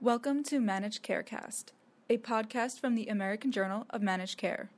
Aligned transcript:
Welcome 0.00 0.44
to 0.44 0.60
Managed 0.60 1.02
Carecast, 1.02 1.72
a 2.08 2.18
podcast 2.18 2.78
from 2.78 2.94
the 2.94 3.08
American 3.08 3.50
Journal 3.50 3.84
of 3.90 4.00
Managed 4.00 4.38
Care. 4.38 4.70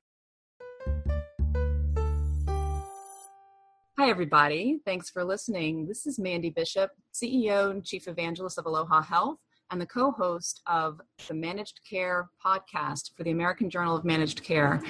Hi, 3.98 4.08
everybody. 4.08 4.80
Thanks 4.86 5.10
for 5.10 5.22
listening. 5.22 5.86
This 5.86 6.06
is 6.06 6.18
Mandi 6.18 6.48
Bishop, 6.48 6.92
CEO 7.12 7.70
and 7.70 7.84
Chief 7.84 8.08
Evangelist 8.08 8.56
of 8.56 8.64
Aloha 8.64 9.02
Health, 9.02 9.36
and 9.70 9.78
the 9.78 9.84
co 9.84 10.10
host 10.10 10.62
of 10.66 11.02
the 11.28 11.34
Managed 11.34 11.80
Care 11.88 12.30
podcast 12.42 13.14
for 13.14 13.22
the 13.22 13.30
American 13.30 13.68
Journal 13.68 13.94
of 13.94 14.06
Managed 14.06 14.42
Care. 14.42 14.82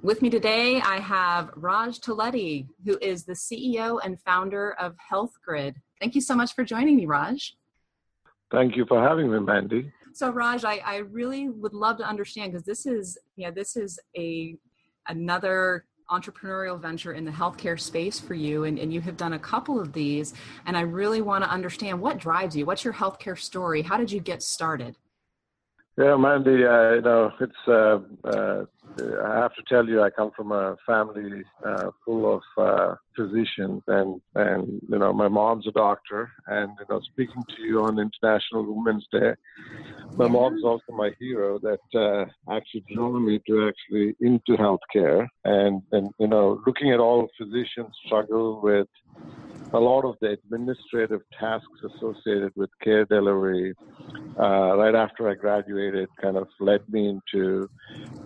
With 0.00 0.22
me 0.22 0.30
today, 0.30 0.80
I 0.80 1.00
have 1.00 1.50
Raj 1.56 1.98
Toleti, 1.98 2.68
who 2.84 2.96
is 3.02 3.24
the 3.24 3.32
CEO 3.32 3.98
and 4.04 4.20
founder 4.20 4.74
of 4.74 4.94
HealthGrid. 5.10 5.74
Thank 5.98 6.14
you 6.14 6.20
so 6.20 6.36
much 6.36 6.54
for 6.54 6.62
joining 6.62 6.94
me, 6.94 7.06
Raj. 7.06 7.56
Thank 8.50 8.76
you 8.76 8.84
for 8.86 9.02
having 9.02 9.30
me, 9.30 9.40
Mandi. 9.40 9.92
So, 10.12 10.30
Raj, 10.30 10.64
I, 10.64 10.78
I 10.84 10.96
really 10.98 11.48
would 11.48 11.74
love 11.74 11.98
to 11.98 12.04
understand 12.04 12.52
because 12.52 12.64
this 12.64 12.86
is, 12.86 13.18
you 13.36 13.46
know, 13.46 13.52
this 13.52 13.76
is 13.76 13.98
a 14.16 14.56
another 15.08 15.84
entrepreneurial 16.10 16.80
venture 16.80 17.12
in 17.12 17.24
the 17.24 17.30
healthcare 17.30 17.78
space 17.78 18.20
for 18.20 18.34
you, 18.34 18.64
and, 18.64 18.78
and 18.78 18.92
you 18.92 19.00
have 19.00 19.16
done 19.16 19.32
a 19.32 19.38
couple 19.38 19.80
of 19.80 19.92
these. 19.92 20.34
And 20.66 20.76
I 20.76 20.82
really 20.82 21.20
want 21.20 21.44
to 21.44 21.50
understand 21.50 22.00
what 22.00 22.18
drives 22.18 22.56
you. 22.56 22.64
What's 22.64 22.84
your 22.84 22.94
healthcare 22.94 23.38
story? 23.38 23.82
How 23.82 23.96
did 23.96 24.10
you 24.10 24.20
get 24.20 24.42
started? 24.42 24.96
Yeah, 25.98 26.16
Mandi, 26.16 26.64
uh, 26.64 26.92
you 26.92 27.00
know, 27.00 27.32
it's, 27.40 27.52
uh, 27.66 27.98
uh, 28.28 28.64
I 28.98 29.36
have 29.40 29.54
to 29.54 29.62
tell 29.68 29.86
you, 29.86 30.02
I 30.02 30.10
come 30.10 30.30
from 30.34 30.52
a 30.52 30.76
family 30.86 31.42
uh, 31.64 31.90
full 32.04 32.34
of 32.34 32.42
uh, 32.56 32.94
physicians, 33.14 33.82
and, 33.86 34.20
and, 34.34 34.80
you 34.88 34.98
know, 34.98 35.12
my 35.12 35.28
mom's 35.28 35.66
a 35.66 35.72
doctor, 35.72 36.30
and, 36.46 36.70
you 36.78 36.86
know, 36.88 37.00
speaking 37.12 37.42
to 37.56 37.62
you 37.62 37.82
on 37.82 37.98
International 37.98 38.64
Women's 38.74 39.06
Day, 39.12 39.34
my 40.14 40.28
mom's 40.28 40.64
also 40.64 40.92
my 40.92 41.10
hero 41.18 41.58
that 41.58 41.98
uh, 41.98 42.24
actually 42.54 42.84
drove 42.94 43.20
me 43.20 43.40
to 43.46 43.68
actually 43.68 44.16
into 44.20 44.52
healthcare, 44.52 45.26
and, 45.44 45.82
and, 45.92 46.10
you 46.18 46.28
know, 46.28 46.62
looking 46.66 46.92
at 46.92 47.00
all 47.00 47.28
physicians 47.38 47.94
struggle 48.06 48.60
with 48.62 48.88
a 49.76 49.80
lot 49.80 50.04
of 50.04 50.16
the 50.22 50.30
administrative 50.30 51.20
tasks 51.38 51.78
associated 51.84 52.52
with 52.56 52.70
care 52.82 53.04
delivery 53.04 53.74
uh, 54.40 54.76
right 54.76 54.94
after 54.94 55.28
I 55.28 55.34
graduated 55.34 56.08
kind 56.20 56.36
of 56.36 56.48
led 56.60 56.80
me 56.88 57.08
into 57.08 57.68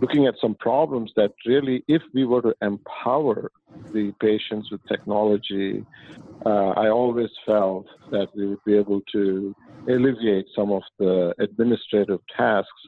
looking 0.00 0.26
at 0.26 0.34
some 0.40 0.54
problems 0.54 1.12
that 1.16 1.32
really, 1.46 1.84
if 1.88 2.02
we 2.14 2.24
were 2.24 2.42
to 2.42 2.54
empower 2.62 3.50
the 3.92 4.12
patients 4.20 4.70
with 4.70 4.80
technology, 4.86 5.84
uh, 6.46 6.70
I 6.70 6.88
always 6.88 7.30
felt 7.44 7.86
that 8.10 8.28
we 8.34 8.46
would 8.46 8.64
be 8.64 8.76
able 8.76 9.00
to 9.12 9.54
alleviate 9.88 10.46
some 10.54 10.70
of 10.72 10.82
the 10.98 11.34
administrative 11.40 12.20
tasks 12.36 12.82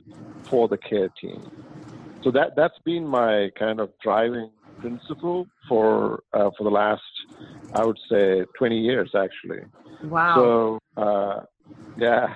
for 0.48 0.68
the 0.68 0.78
care 0.78 1.10
team. 1.20 1.42
So 2.22 2.30
that 2.30 2.50
that's 2.56 2.78
been 2.84 3.06
my 3.06 3.50
kind 3.58 3.80
of 3.80 3.90
driving 4.02 4.50
principle 4.82 5.46
for 5.68 6.22
uh, 6.34 6.50
for 6.56 6.64
the 6.64 6.70
last, 6.70 7.02
I 7.74 7.84
would 7.84 7.98
say, 8.10 8.44
20 8.58 8.78
years 8.78 9.10
actually. 9.14 9.62
Wow. 10.02 10.34
So 10.96 11.02
uh, 11.02 11.40
yeah, 11.96 12.34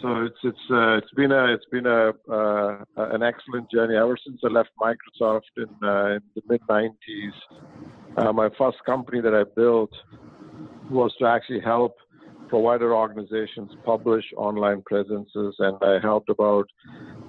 so 0.00 0.22
it's 0.22 0.40
it's 0.42 0.66
uh, 0.70 0.96
it's 0.98 1.14
been 1.14 1.32
a 1.32 1.52
it's 1.54 1.64
been 1.70 1.86
a 1.86 2.12
uh, 2.30 2.84
an 2.96 3.22
excellent 3.22 3.70
journey 3.70 3.96
ever 3.96 4.16
since 4.26 4.40
I 4.44 4.48
left 4.48 4.70
Microsoft 4.80 5.52
in, 5.56 5.68
uh, 5.82 6.16
in 6.16 6.22
the 6.34 6.42
mid 6.48 6.60
90s. 6.68 7.36
Uh, 8.16 8.32
my 8.32 8.48
first 8.56 8.78
company 8.86 9.20
that 9.20 9.34
I 9.34 9.44
built 9.56 9.90
was 10.90 11.12
to 11.18 11.26
actually 11.26 11.60
help 11.60 11.96
provider 12.48 12.94
organizations 12.94 13.72
publish 13.84 14.24
online 14.36 14.82
presences, 14.82 15.54
and 15.58 15.76
I 15.82 15.98
helped 16.00 16.28
about 16.28 16.66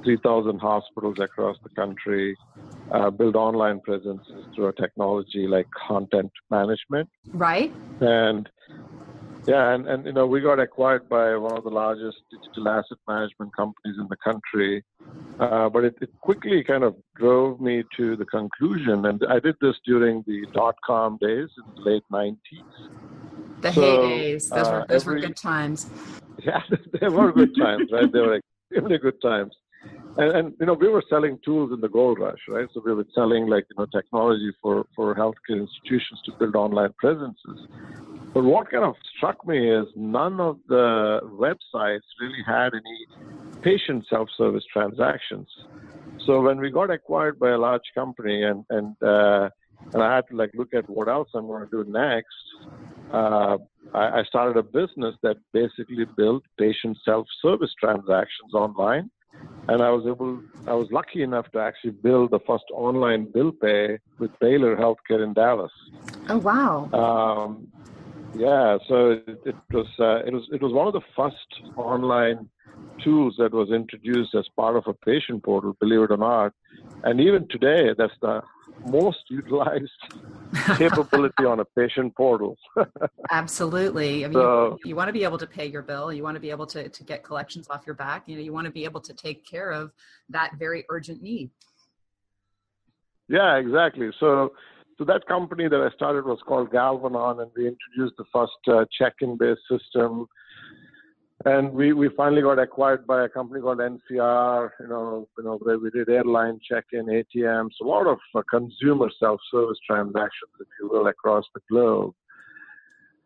3,000 0.03 0.59
hospitals 0.59 1.17
across 1.19 1.57
the 1.63 1.69
country 1.69 2.35
uh, 2.91 3.09
build 3.09 3.35
online 3.35 3.79
presences 3.81 4.45
through 4.53 4.67
a 4.67 4.73
technology 4.73 5.47
like 5.47 5.67
content 5.87 6.31
management. 6.49 7.09
Right. 7.33 7.73
And 8.01 8.49
yeah, 9.47 9.73
and, 9.75 9.87
and 9.87 10.05
you 10.05 10.13
know, 10.13 10.25
we 10.25 10.41
got 10.41 10.59
acquired 10.59 11.07
by 11.07 11.35
one 11.35 11.55
of 11.55 11.63
the 11.63 11.69
largest 11.69 12.17
digital 12.31 12.67
asset 12.67 12.97
management 13.07 13.55
companies 13.55 13.95
in 13.99 14.07
the 14.09 14.17
country. 14.17 14.83
Uh, 15.39 15.69
but 15.69 15.83
it, 15.83 15.95
it, 16.01 16.09
quickly 16.21 16.63
kind 16.63 16.83
of 16.83 16.95
drove 17.15 17.61
me 17.61 17.83
to 17.95 18.15
the 18.15 18.25
conclusion, 18.25 19.05
and 19.05 19.21
I 19.29 19.39
did 19.39 19.55
this 19.61 19.75
during 19.85 20.23
the 20.25 20.47
dot 20.53 20.75
com 20.85 21.17
days 21.21 21.49
in 21.57 21.75
the 21.75 21.89
late 21.89 22.03
90s. 22.11 22.37
The 23.65 23.73
so, 23.73 23.81
heydays, 23.81 24.49
those, 24.49 24.67
were, 24.67 24.81
uh, 24.81 24.85
those 24.85 25.01
every, 25.01 25.15
were 25.15 25.27
good 25.27 25.37
times. 25.37 25.89
Yeah, 26.43 26.61
they 27.01 27.07
were 27.07 27.31
good 27.31 27.55
times, 27.57 27.89
right? 27.91 28.11
They 28.11 28.19
were 28.19 28.35
extremely 28.35 28.97
good 29.05 29.19
times. 29.19 29.55
And, 30.17 30.31
and, 30.37 30.53
you 30.59 30.67
know, 30.67 30.73
we 30.73 30.87
were 30.89 31.03
selling 31.09 31.39
tools 31.43 31.71
in 31.73 31.81
the 31.81 31.89
gold 31.89 32.19
rush, 32.19 32.41
right? 32.47 32.67
So 32.73 32.83
we 32.85 32.93
were 32.93 33.05
selling 33.15 33.47
like 33.47 33.65
you 33.71 33.77
know 33.79 33.87
technology 33.87 34.51
for 34.61 34.85
for 34.95 35.15
healthcare 35.15 35.61
institutions 35.65 36.21
to 36.25 36.33
build 36.33 36.55
online 36.55 36.93
presences. 36.99 37.67
But 38.35 38.43
what 38.43 38.69
kind 38.69 38.83
of 38.83 38.95
struck 39.17 39.47
me 39.47 39.71
is 39.71 39.87
none 39.95 40.39
of 40.39 40.59
the 40.67 41.21
websites 41.23 42.07
really 42.21 42.43
had 42.45 42.73
any 42.73 42.99
patient 43.63 44.05
self-service 44.07 44.65
transactions. 44.71 45.47
So 46.25 46.41
when 46.41 46.59
we 46.59 46.69
got 46.69 46.91
acquired 46.91 47.39
by 47.39 47.51
a 47.51 47.57
large 47.57 47.89
company, 47.95 48.43
and 48.43 48.63
and 48.69 48.95
uh, 49.01 49.49
and 49.93 50.03
I 50.03 50.15
had 50.15 50.27
to 50.29 50.35
like 50.35 50.51
look 50.55 50.73
at 50.73 50.89
what 50.89 51.07
else 51.07 51.29
I'm 51.33 51.47
going 51.47 51.67
to 51.67 51.83
do 51.83 51.89
next. 51.89 52.27
Uh, 53.11 53.57
I, 53.93 54.19
I 54.19 54.23
started 54.23 54.57
a 54.57 54.63
business 54.63 55.15
that 55.23 55.37
basically 55.53 56.05
built 56.17 56.43
patient 56.57 56.97
self-service 57.05 57.73
transactions 57.79 58.53
online 58.53 59.09
and 59.67 59.81
I 59.81 59.89
was 59.89 60.05
able, 60.05 60.41
I 60.67 60.73
was 60.73 60.87
lucky 60.91 61.23
enough 61.23 61.51
to 61.51 61.59
actually 61.59 61.91
build 61.91 62.31
the 62.31 62.39
first 62.45 62.65
online 62.71 63.31
bill 63.31 63.51
pay 63.51 63.97
with 64.19 64.31
Baylor 64.39 64.75
Healthcare 64.75 65.23
in 65.23 65.33
Dallas. 65.33 65.71
Oh 66.29 66.37
wow! 66.37 66.89
Um, 66.93 67.67
yeah, 68.37 68.77
so 68.87 69.11
it, 69.11 69.39
it 69.45 69.55
was 69.71 69.87
uh, 69.99 70.17
it 70.25 70.33
was 70.33 70.47
it 70.51 70.61
was 70.61 70.73
one 70.73 70.87
of 70.87 70.93
the 70.93 71.01
first 71.15 71.35
online 71.77 72.49
tools 73.03 73.35
that 73.37 73.53
was 73.53 73.71
introduced 73.71 74.35
as 74.35 74.47
part 74.55 74.75
of 74.75 74.83
a 74.87 74.93
patient 74.93 75.43
portal, 75.43 75.75
believe 75.79 76.01
it 76.01 76.11
or 76.11 76.17
not. 76.17 76.53
And 77.03 77.19
even 77.21 77.47
today, 77.47 77.93
that's 77.97 78.13
the 78.21 78.41
most 78.85 79.19
utilized 79.29 79.91
capability 80.77 81.45
on 81.45 81.59
a 81.59 81.65
patient 81.65 82.15
portal. 82.15 82.57
Absolutely. 83.31 84.25
I 84.25 84.27
mean, 84.27 84.33
so, 84.33 84.77
you, 84.83 84.89
you, 84.89 84.95
want 84.95 85.09
to 85.09 85.13
be 85.13 85.23
able 85.23 85.37
to 85.37 85.47
pay 85.47 85.65
your 85.65 85.81
bill. 85.81 86.11
You 86.11 86.23
want 86.23 86.35
to 86.35 86.41
be 86.41 86.51
able 86.51 86.67
to, 86.67 86.89
to 86.89 87.03
get 87.03 87.23
collections 87.23 87.67
off 87.69 87.83
your 87.85 87.95
back. 87.95 88.23
You 88.27 88.35
know, 88.35 88.41
you 88.41 88.53
want 88.53 88.65
to 88.65 88.71
be 88.71 88.85
able 88.85 89.01
to 89.01 89.13
take 89.13 89.45
care 89.45 89.71
of 89.71 89.91
that 90.29 90.53
very 90.57 90.85
urgent 90.89 91.21
need. 91.21 91.49
Yeah, 93.27 93.57
exactly. 93.57 94.11
So, 94.19 94.53
so 94.97 95.03
that 95.05 95.27
company 95.27 95.67
that 95.67 95.81
I 95.81 95.93
started 95.95 96.25
was 96.25 96.39
called 96.45 96.71
Galvanon, 96.71 97.41
and 97.41 97.51
we 97.55 97.67
introduced 97.67 98.17
the 98.17 98.25
first 98.31 98.53
uh, 98.67 98.85
check-in 98.97 99.37
based 99.37 99.61
system 99.69 100.27
and 101.43 101.71
we, 101.73 101.93
we 101.93 102.09
finally 102.15 102.41
got 102.41 102.57
acquired 102.57 103.05
by 103.05 103.25
a 103.25 103.29
company 103.29 103.61
called 103.61 103.77
NCR, 103.77 104.69
you 104.79 104.87
know, 104.87 105.27
you 105.37 105.43
know, 105.43 105.57
where 105.61 105.77
we 105.77 105.91
did 105.91 106.09
airline 106.09 106.59
check-in, 106.67 107.05
ATMs, 107.05 107.71
a 107.81 107.85
lot 107.85 108.07
of 108.07 108.17
uh, 108.33 108.41
consumer 108.49 109.09
self-service 109.19 109.77
transactions, 109.87 110.51
if 110.59 110.67
you 110.79 110.89
will, 110.89 111.07
across 111.07 111.45
the 111.53 111.61
globe. 111.69 112.13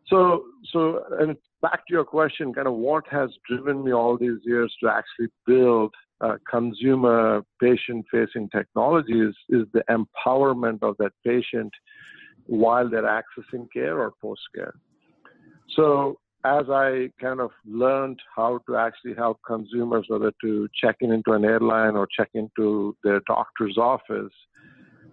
So, 0.08 0.44
so, 0.72 1.04
and 1.18 1.36
back 1.62 1.86
to 1.86 1.94
your 1.94 2.04
question, 2.04 2.52
kind 2.52 2.66
of 2.66 2.74
what 2.74 3.04
has 3.10 3.30
driven 3.48 3.84
me 3.84 3.92
all 3.92 4.18
these 4.18 4.40
years 4.44 4.74
to 4.82 4.90
actually 4.90 5.28
build 5.46 5.94
uh, 6.20 6.36
consumer 6.48 7.42
patient-facing 7.60 8.48
technologies 8.50 9.34
is 9.48 9.66
the 9.72 9.82
empowerment 9.88 10.82
of 10.82 10.96
that 10.98 11.12
patient 11.24 11.72
while 12.46 12.88
they're 12.88 13.02
accessing 13.02 13.66
care 13.72 13.98
or 13.98 14.12
post-care. 14.20 14.74
So 15.76 16.18
as 16.44 16.64
I 16.70 17.10
kind 17.20 17.40
of 17.40 17.50
learned 17.66 18.18
how 18.34 18.60
to 18.66 18.76
actually 18.76 19.14
help 19.14 19.38
consumers, 19.46 20.06
whether 20.08 20.32
to 20.42 20.68
check 20.74 20.96
in 21.00 21.12
into 21.12 21.32
an 21.32 21.44
airline 21.44 21.96
or 21.96 22.08
check 22.14 22.30
into 22.34 22.96
their 23.04 23.20
doctor's 23.26 23.76
office, 23.76 24.32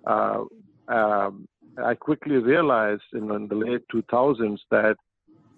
uh, 0.06 0.44
um, 0.88 1.48
I 1.84 1.94
quickly 1.96 2.38
realized 2.38 3.04
in, 3.14 3.30
in, 3.32 3.48
the 3.50 3.56
late 3.56 3.84
2000s 3.94 4.58
that 4.72 4.96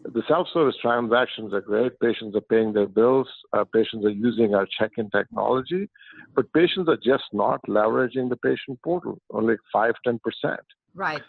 the 0.04 0.24
self-service 0.28 0.76
transactions 0.82 1.54
are 1.54 1.62
great. 1.62 2.00
Patients 2.00 2.36
are 2.36 2.42
paying 2.42 2.72
their 2.74 2.88
bills. 2.88 3.28
Uh, 3.52 3.66
patients 3.66 4.06
are 4.06 4.12
using 4.12 4.56
our 4.56 4.68
check-in 4.80 5.10
technology, 5.10 5.90
but 6.36 6.52
patients 6.54 6.88
are 6.88 6.98
just 6.98 7.26
not 7.34 7.60
leveraging 7.68 8.30
the 8.30 8.38
patient 8.38 8.80
portal. 8.84 9.20
Only 9.32 9.56
five, 9.74 9.94
ten 10.06 10.20
percent. 10.24 10.62
Right. 10.96 11.22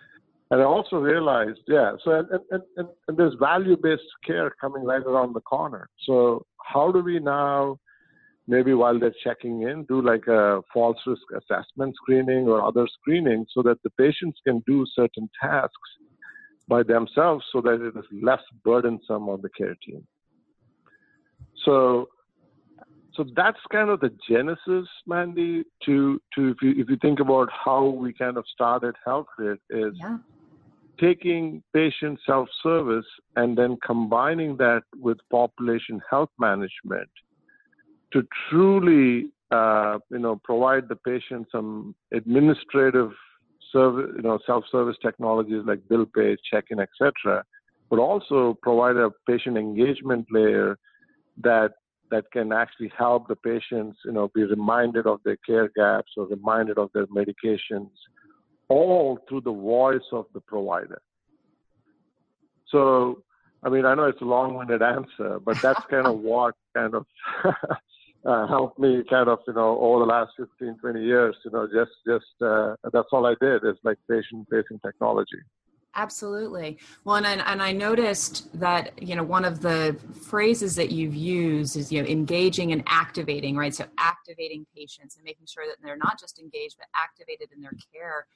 And 0.52 0.60
I 0.60 0.64
also 0.64 0.96
realized, 0.96 1.60
yeah, 1.68 1.92
so 2.04 2.10
and, 2.12 2.28
and, 2.50 2.62
and, 2.76 2.88
and 3.06 3.16
there's 3.16 3.34
value 3.38 3.76
based 3.80 4.02
care 4.26 4.50
coming 4.60 4.84
right 4.84 5.02
around 5.02 5.34
the 5.34 5.40
corner. 5.40 5.88
So 6.06 6.44
how 6.64 6.90
do 6.90 7.00
we 7.00 7.20
now, 7.20 7.78
maybe 8.48 8.74
while 8.74 8.98
they're 8.98 9.14
checking 9.22 9.62
in, 9.62 9.84
do 9.84 10.02
like 10.02 10.26
a 10.26 10.60
fall 10.72 10.96
risk 11.06 11.22
assessment 11.36 11.94
screening 11.96 12.48
or 12.48 12.62
other 12.62 12.86
screening 13.00 13.46
so 13.54 13.62
that 13.62 13.78
the 13.84 13.90
patients 13.90 14.38
can 14.44 14.62
do 14.66 14.84
certain 14.94 15.30
tasks 15.40 15.90
by 16.70 16.82
themselves 16.82 17.44
so 17.52 17.60
that 17.60 17.84
it 17.84 17.98
is 17.98 18.06
less 18.22 18.40
burdensome 18.64 19.28
on 19.28 19.42
the 19.42 19.50
care 19.50 19.76
team. 19.84 20.06
So 21.64 22.08
so 23.14 23.24
that's 23.36 23.58
kind 23.72 23.90
of 23.90 24.00
the 24.00 24.12
genesis, 24.28 24.88
Mandi. 25.06 25.64
To 25.86 26.20
to 26.34 26.48
if 26.48 26.56
you 26.62 26.70
if 26.82 26.88
you 26.88 26.96
think 27.02 27.20
about 27.20 27.48
how 27.52 27.84
we 27.86 28.12
kind 28.12 28.36
of 28.38 28.44
started 28.54 28.94
HealthGrid 29.06 29.58
is 29.70 29.94
yeah. 29.94 30.18
taking 30.98 31.62
patient 31.74 32.20
self-service 32.24 33.10
and 33.36 33.58
then 33.58 33.76
combining 33.84 34.56
that 34.58 34.82
with 34.96 35.18
population 35.30 36.00
health 36.08 36.30
management 36.38 37.10
to 38.12 38.22
truly 38.48 39.30
uh, 39.50 39.98
you 40.10 40.20
know 40.20 40.40
provide 40.44 40.88
the 40.88 40.96
patient 40.96 41.48
some 41.50 41.94
administrative 42.12 43.10
service, 43.72 44.10
you 44.16 44.22
know, 44.22 44.38
self-service 44.46 44.96
technologies 45.02 45.62
like 45.64 45.88
bill 45.88 46.06
pay, 46.06 46.36
check-in, 46.50 46.80
etc., 46.80 47.44
but 47.88 47.98
also 47.98 48.56
provide 48.62 48.96
a 48.96 49.10
patient 49.26 49.56
engagement 49.56 50.26
layer 50.30 50.78
that 51.42 51.72
that 52.10 52.24
can 52.32 52.52
actually 52.52 52.92
help 52.96 53.28
the 53.28 53.36
patients, 53.36 53.98
you 54.04 54.12
know, 54.12 54.28
be 54.34 54.42
reminded 54.44 55.06
of 55.06 55.20
their 55.24 55.36
care 55.36 55.70
gaps 55.76 56.10
or 56.16 56.26
reminded 56.26 56.76
of 56.76 56.90
their 56.92 57.06
medications, 57.06 57.90
all 58.68 59.18
through 59.28 59.40
the 59.42 59.52
voice 59.52 60.08
of 60.12 60.26
the 60.34 60.40
provider. 60.40 61.00
So, 62.68 63.22
I 63.62 63.68
mean, 63.68 63.84
I 63.84 63.94
know 63.94 64.04
it's 64.04 64.20
a 64.20 64.24
long-winded 64.24 64.82
answer, 64.82 65.38
but 65.44 65.60
that's 65.62 65.84
kind 65.90 66.06
of 66.06 66.18
what 66.18 66.54
kind 66.74 66.94
of 66.94 67.06
uh, 68.24 68.46
helped 68.46 68.78
me 68.78 69.02
kind 69.08 69.28
of, 69.28 69.38
you 69.46 69.54
know, 69.54 69.78
over 69.80 70.00
the 70.00 70.10
last 70.10 70.32
15, 70.36 70.78
20 70.78 71.02
years, 71.02 71.36
you 71.44 71.50
know, 71.50 71.66
just, 71.66 71.92
just, 72.06 72.42
uh, 72.42 72.74
that's 72.92 73.08
all 73.12 73.26
I 73.26 73.34
did 73.40 73.64
is 73.64 73.76
like 73.82 73.98
patient 74.08 74.46
facing 74.50 74.78
technology. 74.80 75.38
Absolutely. 75.96 76.78
Well, 77.04 77.16
and, 77.16 77.26
and 77.26 77.60
I 77.60 77.72
noticed 77.72 78.48
that, 78.60 79.02
you 79.02 79.16
know, 79.16 79.24
one 79.24 79.44
of 79.44 79.60
the 79.60 79.98
phrases 80.22 80.76
that 80.76 80.92
you've 80.92 81.16
used 81.16 81.76
is, 81.76 81.90
you 81.90 82.00
know, 82.00 82.08
engaging 82.08 82.70
and 82.72 82.82
activating, 82.86 83.56
right? 83.56 83.74
So 83.74 83.86
activating 83.98 84.66
patients 84.74 85.16
and 85.16 85.24
making 85.24 85.46
sure 85.46 85.64
that 85.66 85.76
they're 85.82 85.96
not 85.96 86.20
just 86.20 86.38
engaged, 86.38 86.76
but 86.78 86.86
activated 86.94 87.48
in 87.54 87.60
their 87.60 87.74
care. 87.92 88.26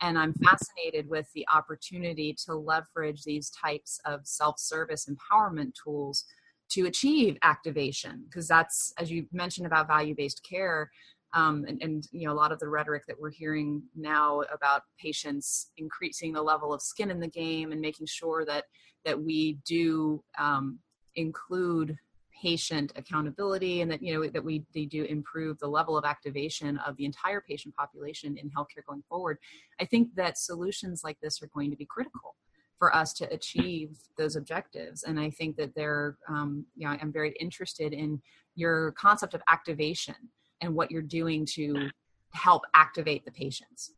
And 0.00 0.18
I'm 0.18 0.32
fascinated 0.34 1.08
with 1.08 1.30
the 1.34 1.46
opportunity 1.52 2.34
to 2.46 2.54
leverage 2.54 3.24
these 3.24 3.50
types 3.50 4.00
of 4.06 4.20
self 4.24 4.58
service 4.58 5.06
empowerment 5.06 5.72
tools 5.82 6.24
to 6.68 6.86
achieve 6.86 7.36
activation 7.42 8.24
because 8.28 8.48
that's 8.48 8.92
as 8.98 9.10
you 9.10 9.26
mentioned 9.32 9.66
about 9.66 9.86
value-based 9.86 10.42
care 10.48 10.90
um, 11.32 11.64
and, 11.68 11.82
and, 11.82 12.08
you 12.12 12.26
know 12.26 12.32
a 12.32 12.34
lot 12.34 12.52
of 12.52 12.58
the 12.58 12.68
rhetoric 12.68 13.04
that 13.06 13.18
we're 13.18 13.30
hearing 13.30 13.82
now 13.94 14.42
about 14.52 14.82
patients 15.00 15.70
increasing 15.76 16.32
the 16.32 16.42
level 16.42 16.72
of 16.72 16.80
skin 16.80 17.10
in 17.10 17.20
the 17.20 17.28
game 17.28 17.72
and 17.72 17.80
making 17.80 18.06
sure 18.06 18.44
that 18.44 18.64
that 19.04 19.20
we 19.20 19.58
do 19.64 20.22
um, 20.38 20.78
include 21.14 21.96
patient 22.42 22.92
accountability 22.96 23.80
and 23.80 23.90
that 23.90 24.02
you 24.02 24.12
know 24.12 24.28
that 24.28 24.44
we 24.44 24.64
they 24.74 24.84
do 24.84 25.04
improve 25.04 25.58
the 25.58 25.66
level 25.66 25.96
of 25.96 26.04
activation 26.04 26.78
of 26.78 26.96
the 26.96 27.04
entire 27.04 27.40
patient 27.40 27.74
population 27.74 28.36
in 28.36 28.50
healthcare 28.50 28.84
going 28.86 29.02
forward. 29.08 29.38
I 29.80 29.84
think 29.84 30.14
that 30.16 30.38
solutions 30.38 31.02
like 31.02 31.18
this 31.20 31.42
are 31.42 31.50
going 31.54 31.70
to 31.70 31.76
be 31.76 31.86
critical 31.86 32.36
for 32.78 32.94
us 32.94 33.12
to 33.14 33.32
achieve 33.32 33.96
those 34.18 34.36
objectives. 34.36 35.02
And 35.04 35.18
I 35.18 35.30
think 35.30 35.56
that 35.56 35.74
they're, 35.74 36.16
um, 36.28 36.66
you 36.76 36.86
know, 36.86 36.96
I'm 37.00 37.12
very 37.12 37.34
interested 37.40 37.92
in 37.92 38.20
your 38.54 38.92
concept 38.92 39.34
of 39.34 39.42
activation 39.50 40.14
and 40.60 40.74
what 40.74 40.90
you're 40.90 41.02
doing 41.02 41.46
to 41.54 41.88
help 42.32 42.62
activate 42.74 43.24
the 43.24 43.30
patients. 43.30 43.92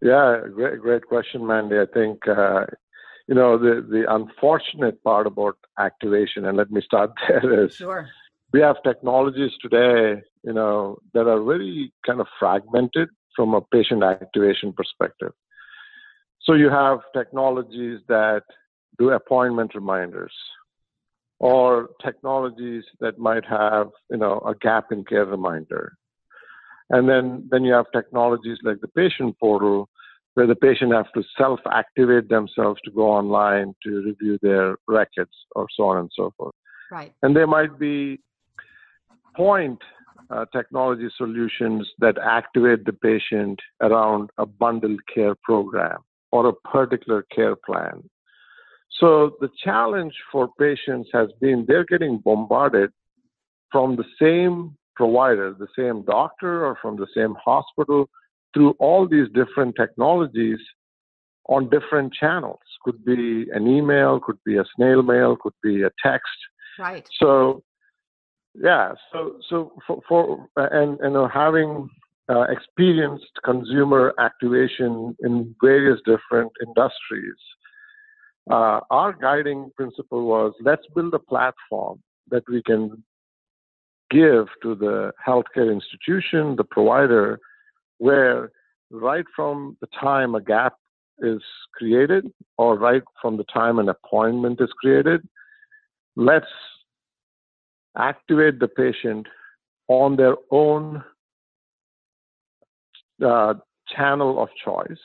Yeah, 0.00 0.40
great, 0.52 0.80
great 0.80 1.06
question, 1.06 1.46
Mandi. 1.46 1.78
I 1.78 1.86
think, 1.92 2.26
uh, 2.28 2.66
you 3.26 3.34
know, 3.34 3.56
the, 3.56 3.86
the 3.88 4.04
unfortunate 4.14 5.02
part 5.02 5.26
about 5.26 5.56
activation, 5.78 6.44
and 6.46 6.56
let 6.56 6.70
me 6.70 6.82
start 6.82 7.12
there 7.28 7.64
is 7.64 7.74
sure. 7.74 8.08
we 8.52 8.60
have 8.60 8.76
technologies 8.82 9.52
today, 9.62 10.22
you 10.42 10.52
know, 10.52 10.98
that 11.14 11.26
are 11.26 11.42
very 11.42 11.92
kind 12.06 12.20
of 12.20 12.26
fragmented 12.38 13.08
from 13.34 13.54
a 13.54 13.62
patient 13.62 14.02
activation 14.02 14.72
perspective. 14.74 15.32
So 16.44 16.52
you 16.52 16.68
have 16.70 17.00
technologies 17.14 18.00
that 18.08 18.42
do 18.98 19.10
appointment 19.10 19.74
reminders 19.74 20.32
or 21.38 21.90
technologies 22.04 22.84
that 23.00 23.18
might 23.18 23.44
have, 23.46 23.88
you 24.10 24.18
know, 24.18 24.40
a 24.46 24.54
gap 24.54 24.92
in 24.92 25.04
care 25.04 25.24
reminder. 25.24 25.94
And 26.90 27.08
then, 27.08 27.48
then 27.50 27.64
you 27.64 27.72
have 27.72 27.86
technologies 27.92 28.58
like 28.62 28.80
the 28.80 28.88
patient 28.88 29.38
portal 29.40 29.88
where 30.34 30.46
the 30.46 30.54
patient 30.54 30.92
have 30.92 31.10
to 31.12 31.22
self-activate 31.38 32.28
themselves 32.28 32.80
to 32.84 32.90
go 32.90 33.10
online 33.10 33.74
to 33.84 34.02
review 34.04 34.38
their 34.42 34.76
records 34.86 35.32
or 35.54 35.66
so 35.74 35.84
on 35.84 35.98
and 35.98 36.10
so 36.14 36.32
forth. 36.36 36.54
Right. 36.90 37.14
And 37.22 37.34
there 37.34 37.46
might 37.46 37.78
be 37.78 38.20
point 39.34 39.78
uh, 40.30 40.44
technology 40.52 41.08
solutions 41.16 41.88
that 42.00 42.18
activate 42.18 42.84
the 42.84 42.92
patient 42.92 43.60
around 43.80 44.30
a 44.38 44.44
bundled 44.44 45.00
care 45.12 45.34
program 45.42 45.98
or 46.34 46.48
a 46.48 46.52
particular 46.52 47.24
care 47.34 47.54
plan. 47.54 48.02
So 48.98 49.36
the 49.40 49.48
challenge 49.62 50.14
for 50.32 50.48
patients 50.58 51.08
has 51.12 51.28
been 51.40 51.64
they're 51.68 51.84
getting 51.84 52.18
bombarded 52.18 52.90
from 53.70 53.94
the 53.94 54.04
same 54.20 54.76
provider, 54.96 55.54
the 55.56 55.68
same 55.78 56.02
doctor, 56.04 56.66
or 56.66 56.76
from 56.82 56.96
the 56.96 57.06
same 57.16 57.36
hospital 57.44 58.08
through 58.52 58.72
all 58.80 59.06
these 59.06 59.28
different 59.32 59.76
technologies 59.76 60.58
on 61.48 61.70
different 61.70 62.12
channels. 62.12 62.66
Could 62.84 63.04
be 63.04 63.46
an 63.52 63.68
email, 63.68 64.18
could 64.18 64.38
be 64.44 64.56
a 64.56 64.64
snail 64.74 65.02
mail, 65.02 65.36
could 65.40 65.58
be 65.62 65.82
a 65.82 65.90
text. 66.04 66.38
Right. 66.80 67.08
So, 67.20 67.62
yeah. 68.56 68.94
So, 69.12 69.38
so 69.48 69.72
for, 69.86 70.00
for 70.08 70.48
and 70.56 70.98
and 70.98 71.30
having 71.32 71.88
uh, 72.28 72.42
experienced 72.42 73.32
consumer 73.44 74.14
activation 74.18 75.16
in 75.20 75.54
various 75.62 76.00
different 76.06 76.50
industries. 76.66 77.36
Uh, 78.50 78.80
our 78.90 79.12
guiding 79.12 79.70
principle 79.76 80.26
was 80.26 80.52
let's 80.62 80.86
build 80.94 81.14
a 81.14 81.18
platform 81.18 82.00
that 82.30 82.42
we 82.48 82.62
can 82.62 83.02
give 84.10 84.46
to 84.62 84.74
the 84.74 85.12
healthcare 85.26 85.72
institution, 85.72 86.56
the 86.56 86.64
provider, 86.64 87.40
where 87.98 88.50
right 88.90 89.24
from 89.34 89.76
the 89.80 89.88
time 89.98 90.34
a 90.34 90.40
gap 90.40 90.74
is 91.18 91.42
created 91.74 92.30
or 92.58 92.78
right 92.78 93.02
from 93.20 93.36
the 93.36 93.44
time 93.44 93.78
an 93.78 93.88
appointment 93.88 94.60
is 94.60 94.70
created, 94.80 95.26
let's 96.16 96.46
activate 97.96 98.58
the 98.58 98.68
patient 98.68 99.26
on 99.88 100.16
their 100.16 100.36
own 100.50 101.02
uh, 103.24 103.54
channel 103.94 104.42
of 104.42 104.48
choice 104.64 104.98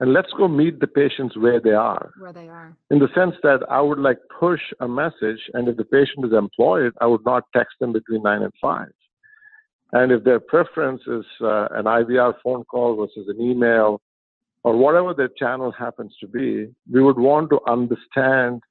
and 0.00 0.12
let's 0.12 0.32
go 0.36 0.46
meet 0.46 0.78
the 0.78 0.86
patients 0.86 1.36
where 1.36 1.60
they 1.60 1.72
are. 1.72 2.12
Where 2.18 2.32
they 2.32 2.48
are. 2.48 2.76
In 2.90 3.00
the 3.00 3.08
sense 3.16 3.34
that 3.42 3.60
I 3.68 3.80
would 3.80 3.98
like 3.98 4.18
push 4.38 4.60
a 4.80 4.86
message, 4.86 5.40
and 5.54 5.68
if 5.68 5.76
the 5.76 5.84
patient 5.84 6.24
is 6.24 6.32
employed, 6.32 6.92
I 7.00 7.06
would 7.06 7.24
not 7.24 7.44
text 7.54 7.76
them 7.80 7.92
between 7.92 8.22
nine 8.22 8.42
and 8.42 8.52
five. 8.60 8.92
And 9.92 10.12
if 10.12 10.22
their 10.22 10.38
preference 10.38 11.00
is 11.06 11.24
uh, 11.40 11.68
an 11.72 11.86
IVR 11.86 12.34
phone 12.44 12.62
call 12.64 12.96
versus 12.96 13.28
an 13.28 13.40
email, 13.40 14.00
or 14.62 14.76
whatever 14.76 15.14
their 15.14 15.30
channel 15.36 15.72
happens 15.72 16.14
to 16.20 16.28
be, 16.28 16.68
we 16.92 17.02
would 17.02 17.18
want 17.18 17.50
to 17.50 17.60
understand 17.68 18.62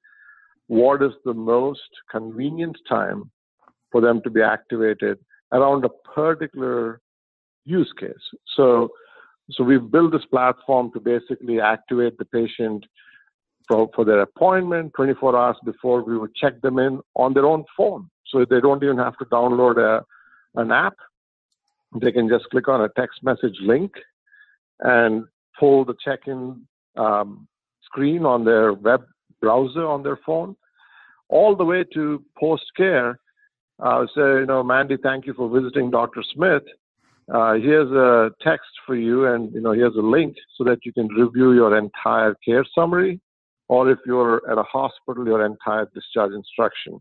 what 0.68 1.02
is 1.02 1.12
the 1.24 1.34
most 1.34 1.90
convenient 2.10 2.76
time 2.88 3.30
for 3.90 4.00
them 4.00 4.22
to 4.22 4.30
be 4.30 4.40
activated 4.40 5.18
around 5.52 5.84
a 5.84 5.88
particular 6.14 7.00
use 7.68 7.92
case. 7.98 8.26
So, 8.56 8.88
so 9.50 9.64
we've 9.64 9.90
built 9.90 10.12
this 10.12 10.24
platform 10.30 10.90
to 10.92 11.00
basically 11.00 11.60
activate 11.60 12.18
the 12.18 12.24
patient 12.24 12.84
for, 13.68 13.90
for 13.94 14.04
their 14.04 14.20
appointment 14.20 14.92
24 14.94 15.36
hours 15.36 15.56
before 15.64 16.02
we 16.02 16.18
would 16.18 16.34
check 16.34 16.60
them 16.62 16.78
in 16.78 17.00
on 17.14 17.34
their 17.34 17.46
own 17.46 17.64
phone. 17.76 18.08
So 18.28 18.44
they 18.44 18.60
don't 18.60 18.82
even 18.82 18.98
have 18.98 19.16
to 19.18 19.24
download 19.26 19.78
a, 19.78 20.04
an 20.60 20.72
app. 20.72 20.96
They 22.00 22.12
can 22.12 22.28
just 22.28 22.46
click 22.50 22.68
on 22.68 22.82
a 22.82 22.88
text 22.90 23.22
message 23.22 23.56
link 23.60 23.92
and 24.80 25.24
pull 25.58 25.84
the 25.84 25.94
check-in 26.04 26.62
um, 26.96 27.48
screen 27.84 28.24
on 28.24 28.44
their 28.44 28.72
web 28.72 29.04
browser 29.40 29.86
on 29.86 30.02
their 30.02 30.18
phone, 30.26 30.56
all 31.28 31.56
the 31.56 31.64
way 31.64 31.84
to 31.94 32.22
post-care. 32.38 33.18
Uh, 33.80 34.04
say, 34.14 34.40
you 34.40 34.46
know, 34.46 34.62
Mandi, 34.62 34.96
thank 35.02 35.24
you 35.26 35.34
for 35.34 35.48
visiting 35.48 35.90
Dr. 35.90 36.22
Smith 36.34 36.64
uh, 37.32 37.54
here's 37.54 37.90
a 37.92 38.30
text 38.40 38.70
for 38.86 38.96
you 38.96 39.26
and 39.26 39.52
you 39.52 39.60
know 39.60 39.72
here's 39.72 39.96
a 39.96 40.00
link 40.00 40.34
so 40.56 40.64
that 40.64 40.78
you 40.84 40.92
can 40.92 41.08
review 41.08 41.52
your 41.52 41.76
entire 41.76 42.34
care 42.44 42.64
summary 42.74 43.20
or 43.68 43.90
if 43.90 43.98
you're 44.06 44.40
at 44.50 44.56
a 44.56 44.62
hospital 44.62 45.26
your 45.26 45.44
entire 45.44 45.86
discharge 45.94 46.32
instruction. 46.32 46.98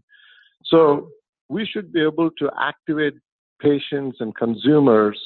So 0.65 1.09
we 1.47 1.65
should 1.65 1.93
be 1.93 2.01
able 2.01 2.29
to 2.39 2.49
activate 2.59 3.13
patients 3.61 4.17
and 4.19 4.35
consumers 4.35 5.19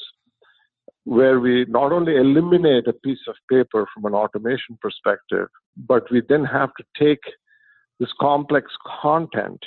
where 1.04 1.40
we 1.40 1.64
not 1.68 1.90
only 1.90 2.16
eliminate 2.16 2.86
a 2.86 2.92
piece 2.92 3.26
of 3.26 3.34
paper 3.50 3.88
from 3.92 4.04
an 4.04 4.14
automation 4.14 4.78
perspective 4.80 5.48
but 5.76 6.08
we 6.12 6.22
then 6.28 6.44
have 6.44 6.70
to 6.78 6.84
take 6.96 7.20
this 7.98 8.10
complex 8.20 8.70
content 9.02 9.60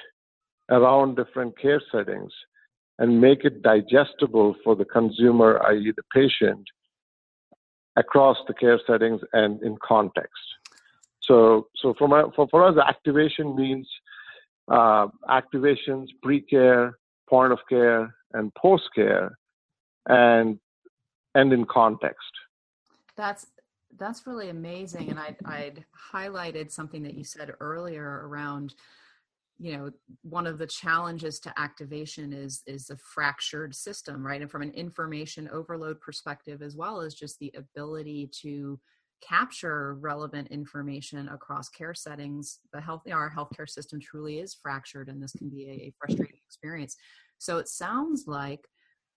around 0.70 1.16
different 1.16 1.58
care 1.60 1.82
settings 1.92 2.32
and 3.00 3.20
make 3.20 3.44
it 3.44 3.62
digestible 3.62 4.56
for 4.64 4.76
the 4.76 4.86
consumer, 4.86 5.62
i.e., 5.68 5.94
the 5.96 6.04
patient, 6.14 6.66
across 7.96 8.38
the 8.48 8.54
care 8.54 8.80
settings 8.86 9.22
and 9.34 9.62
in 9.64 9.78
context. 9.86 10.44
So, 11.22 11.68
so 11.76 11.94
for, 11.98 12.08
my, 12.08 12.24
for, 12.36 12.48
for 12.50 12.66
us, 12.66 12.76
activation 12.78 13.56
means 13.56 13.88
uh, 14.68 15.08
activations, 15.30 16.08
pre-care, 16.22 16.98
point 17.30 17.52
of 17.52 17.60
care, 17.68 18.16
and 18.34 18.54
post-care, 18.56 19.38
and 20.08 20.60
and 21.34 21.52
in 21.52 21.66
context. 21.66 22.32
That's 23.18 23.48
that's 23.98 24.28
really 24.28 24.50
amazing, 24.50 25.10
and 25.10 25.20
I'd, 25.20 25.38
I'd 25.46 25.86
highlighted 26.14 26.72
something 26.72 27.04
that 27.04 27.14
you 27.14 27.24
said 27.24 27.54
earlier 27.60 28.28
around 28.28 28.76
you 29.60 29.78
know 29.78 29.90
one 30.24 30.48
of 30.48 30.58
the 30.58 30.68
challenges 30.68 31.40
to 31.40 31.54
activation 31.58 32.34
is 32.34 32.62
is 32.68 32.90
a 32.90 32.98
fractured 32.98 33.74
system 33.74 34.26
right? 34.26 34.42
And 34.42 34.52
from 34.52 34.62
an 34.62 34.72
information 34.72 35.50
overload 35.52 36.00
perspective 36.02 36.62
as 36.62 36.76
well 36.76 37.02
as 37.02 37.14
just 37.14 37.40
the 37.40 37.54
ability 37.56 38.30
to 38.42 38.80
capture 39.22 39.96
relevant 39.96 40.50
information 40.50 41.30
across 41.30 41.70
care 41.70 41.94
settings 41.94 42.60
the 42.74 42.82
health 42.82 43.02
our 43.12 43.32
healthcare 43.32 43.70
system 43.70 44.00
truly 44.00 44.40
is 44.40 44.58
fractured 44.62 45.10
and 45.10 45.24
this 45.24 45.32
can 45.32 45.50
be 45.50 45.70
a, 45.70 45.94
frustrating 45.98 46.40
experience. 46.46 46.96
So 47.38 47.58
it 47.58 47.68
sounds 47.68 48.26
like 48.28 48.68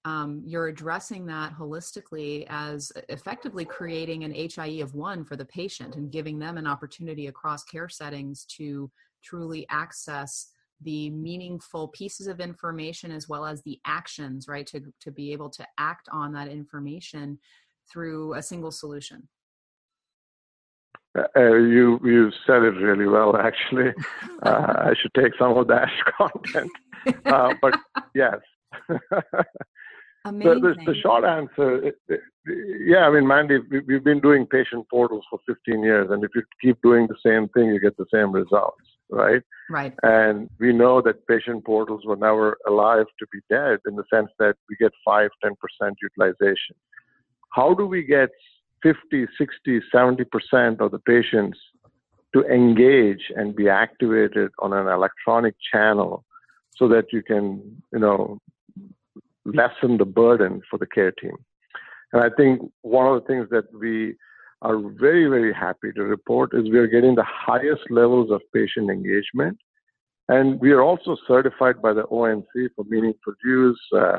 um, 0.08 0.42
you're 0.46 0.68
addressing 0.68 1.26
that 1.26 1.52
holistically 1.52 2.46
as 2.48 2.90
effectively 3.10 3.66
creating 3.66 4.24
an 4.24 4.32
HIE 4.32 4.80
of 4.80 4.94
one 4.94 5.22
for 5.22 5.36
the 5.36 5.44
patient 5.44 5.96
and 5.96 6.10
giving 6.10 6.38
them 6.38 6.56
an 6.56 6.66
opportunity 6.66 7.26
across 7.26 7.62
care 7.64 7.90
settings 7.90 8.46
to 8.56 8.90
truly 9.22 9.66
access 9.68 10.48
the 10.80 11.10
meaningful 11.10 11.88
pieces 11.88 12.26
of 12.26 12.40
information 12.40 13.10
as 13.10 13.28
well 13.28 13.44
as 13.44 13.62
the 13.62 13.78
actions 13.84 14.48
right 14.48 14.66
to, 14.68 14.80
to 15.00 15.10
be 15.10 15.30
able 15.32 15.50
to 15.50 15.66
act 15.76 16.08
on 16.10 16.32
that 16.32 16.48
information 16.48 17.38
through 17.92 18.32
a 18.32 18.42
single 18.42 18.70
solution. 18.70 19.28
Uh, 21.18 21.24
uh 21.36 21.54
you 21.56 22.00
you 22.02 22.30
said 22.46 22.62
it 22.62 22.76
really 22.76 23.06
well 23.06 23.36
actually. 23.48 23.92
Uh, 24.42 24.72
i 24.88 24.94
should 25.00 25.12
take 25.14 25.32
some 25.38 25.54
of 25.58 25.66
that 25.68 25.88
content. 26.16 26.70
Uh, 27.26 27.54
but 27.62 27.74
yes 28.14 28.40
Amazing. 30.24 30.62
The, 30.62 30.74
the, 30.74 30.92
the 30.92 31.00
short 31.00 31.24
answer, 31.24 31.92
yeah, 32.46 33.06
I 33.06 33.10
mean, 33.10 33.26
Mandi, 33.26 33.58
we, 33.70 33.94
have 33.94 34.04
been 34.04 34.20
doing 34.20 34.46
patient 34.46 34.86
portals 34.90 35.24
for 35.30 35.38
15 35.46 35.82
years, 35.82 36.08
and 36.10 36.24
if 36.24 36.30
you 36.34 36.42
keep 36.60 36.80
doing 36.82 37.06
the 37.06 37.16
same 37.24 37.48
thing, 37.48 37.66
you 37.66 37.80
get 37.80 37.96
the 37.96 38.06
same 38.12 38.32
results, 38.32 38.82
right? 39.10 39.42
Right. 39.70 39.94
And 40.02 40.48
we 40.58 40.72
know 40.72 41.00
that 41.02 41.26
patient 41.26 41.64
portals 41.64 42.04
were 42.04 42.16
never 42.16 42.56
alive 42.66 43.06
to 43.18 43.26
be 43.32 43.38
dead 43.50 43.78
in 43.86 43.96
the 43.96 44.04
sense 44.12 44.30
that 44.38 44.56
we 44.68 44.76
get 44.76 44.92
5 45.04 45.30
10% 45.44 45.54
utilization. 46.02 46.76
How 47.50 47.74
do 47.74 47.86
we 47.86 48.02
get 48.02 48.30
50, 48.82 49.26
60, 49.36 49.80
70% 49.94 50.80
of 50.80 50.90
the 50.90 50.98
patients 51.00 51.58
to 52.34 52.42
engage 52.44 53.32
and 53.34 53.56
be 53.56 53.68
activated 53.68 54.50
on 54.58 54.72
an 54.72 54.86
electronic 54.86 55.54
channel 55.72 56.24
so 56.76 56.88
that 56.88 57.12
you 57.12 57.22
can, 57.22 57.82
you 57.92 57.98
know, 57.98 58.38
lessen 59.54 59.98
the 59.98 60.04
burden 60.04 60.62
for 60.70 60.78
the 60.78 60.86
care 60.86 61.12
team. 61.12 61.36
And 62.12 62.22
I 62.22 62.30
think 62.36 62.60
one 62.82 63.06
of 63.06 63.20
the 63.20 63.26
things 63.26 63.48
that 63.50 63.64
we 63.72 64.16
are 64.62 64.78
very, 64.78 65.26
very 65.26 65.52
happy 65.52 65.92
to 65.92 66.02
report 66.02 66.50
is 66.54 66.70
we 66.70 66.78
are 66.78 66.86
getting 66.86 67.14
the 67.14 67.24
highest 67.24 67.82
levels 67.90 68.30
of 68.30 68.40
patient 68.52 68.90
engagement. 68.90 69.58
And 70.28 70.60
we 70.60 70.72
are 70.72 70.82
also 70.82 71.16
certified 71.26 71.80
by 71.80 71.92
the 71.92 72.04
ONC 72.10 72.46
for 72.74 72.84
meaningful 72.88 73.34
use, 73.44 73.80
uh, 73.96 74.18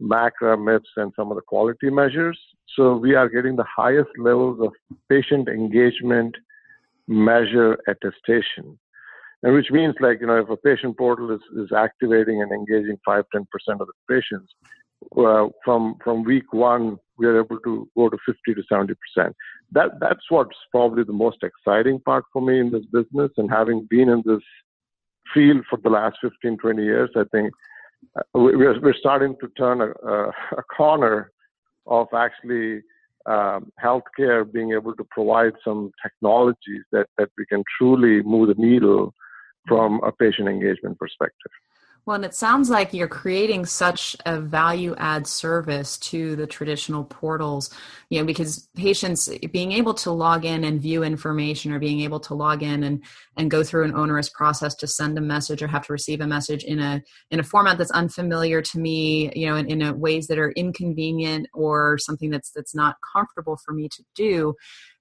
MACRA, 0.00 0.56
MIPS, 0.56 0.88
and 0.96 1.12
some 1.16 1.30
of 1.30 1.36
the 1.36 1.42
quality 1.42 1.90
measures. 1.90 2.38
So 2.76 2.96
we 2.96 3.14
are 3.14 3.28
getting 3.28 3.56
the 3.56 3.64
highest 3.64 4.10
levels 4.18 4.60
of 4.60 4.72
patient 5.08 5.48
engagement 5.48 6.36
measure 7.08 7.78
attestation. 7.88 8.78
And 9.42 9.54
which 9.54 9.70
means 9.70 9.94
like, 10.00 10.20
you 10.20 10.26
know, 10.26 10.38
if 10.38 10.48
a 10.48 10.56
patient 10.56 10.98
portal 10.98 11.30
is, 11.30 11.40
is 11.56 11.70
activating 11.72 12.42
and 12.42 12.50
engaging 12.50 12.98
5 13.04 13.24
10% 13.34 13.44
of 13.80 13.86
the 13.86 13.92
patients, 14.08 14.52
from 15.64 15.94
from 16.02 16.24
week 16.24 16.52
one, 16.52 16.98
we 17.18 17.26
are 17.26 17.40
able 17.40 17.58
to 17.60 17.88
go 17.96 18.08
to 18.08 18.18
50 18.26 18.54
to 18.54 18.62
70 18.68 18.94
percent. 18.94 19.36
That 19.72 20.00
that's 20.00 20.28
what's 20.28 20.56
probably 20.70 21.04
the 21.04 21.12
most 21.12 21.38
exciting 21.42 22.00
part 22.00 22.24
for 22.32 22.42
me 22.42 22.60
in 22.60 22.70
this 22.70 22.84
business. 22.86 23.30
And 23.36 23.50
having 23.50 23.86
been 23.88 24.08
in 24.08 24.22
this 24.24 24.42
field 25.32 25.64
for 25.68 25.78
the 25.82 25.90
last 25.90 26.18
15, 26.22 26.58
20 26.58 26.82
years, 26.82 27.10
I 27.16 27.24
think 27.30 27.52
uh, 28.16 28.22
we're 28.34 28.80
we're 28.80 28.94
starting 28.94 29.36
to 29.40 29.48
turn 29.56 29.80
a, 29.80 29.90
a, 30.08 30.28
a 30.56 30.62
corner 30.76 31.30
of 31.86 32.08
actually 32.14 32.82
um, 33.26 33.70
healthcare 33.82 34.50
being 34.50 34.72
able 34.72 34.94
to 34.96 35.04
provide 35.10 35.52
some 35.64 35.90
technologies 36.02 36.82
that 36.92 37.06
that 37.18 37.30
we 37.38 37.46
can 37.46 37.62
truly 37.78 38.22
move 38.22 38.48
the 38.48 38.60
needle 38.60 39.14
from 39.68 40.00
a 40.02 40.12
patient 40.12 40.48
engagement 40.48 40.98
perspective. 40.98 41.52
Well, 42.08 42.14
and 42.14 42.24
it 42.24 42.34
sounds 42.34 42.70
like 42.70 42.94
you're 42.94 43.06
creating 43.06 43.66
such 43.66 44.16
a 44.24 44.40
value 44.40 44.94
add 44.96 45.26
service 45.26 45.98
to 45.98 46.36
the 46.36 46.46
traditional 46.46 47.04
portals, 47.04 47.68
you 48.08 48.18
know, 48.18 48.24
because 48.24 48.66
patients 48.74 49.28
being 49.52 49.72
able 49.72 49.92
to 49.92 50.10
log 50.10 50.46
in 50.46 50.64
and 50.64 50.80
view 50.80 51.02
information 51.02 51.70
or 51.70 51.78
being 51.78 52.00
able 52.00 52.18
to 52.20 52.34
log 52.34 52.62
in 52.62 52.82
and, 52.82 53.04
and 53.36 53.50
go 53.50 53.62
through 53.62 53.84
an 53.84 53.94
onerous 53.94 54.30
process 54.30 54.74
to 54.76 54.86
send 54.86 55.18
a 55.18 55.20
message 55.20 55.62
or 55.62 55.66
have 55.66 55.86
to 55.86 55.92
receive 55.92 56.22
a 56.22 56.26
message 56.26 56.64
in 56.64 56.78
a 56.78 57.02
in 57.30 57.40
a 57.40 57.44
format 57.44 57.76
that's 57.76 57.90
unfamiliar 57.90 58.62
to 58.62 58.78
me, 58.78 59.30
you 59.34 59.46
know, 59.46 59.56
in, 59.56 59.66
in 59.66 59.82
a 59.82 59.92
ways 59.92 60.28
that 60.28 60.38
are 60.38 60.52
inconvenient 60.52 61.46
or 61.52 61.98
something 61.98 62.30
that's 62.30 62.52
that's 62.52 62.74
not 62.74 62.96
comfortable 63.12 63.58
for 63.62 63.74
me 63.74 63.86
to 63.86 64.02
do 64.14 64.54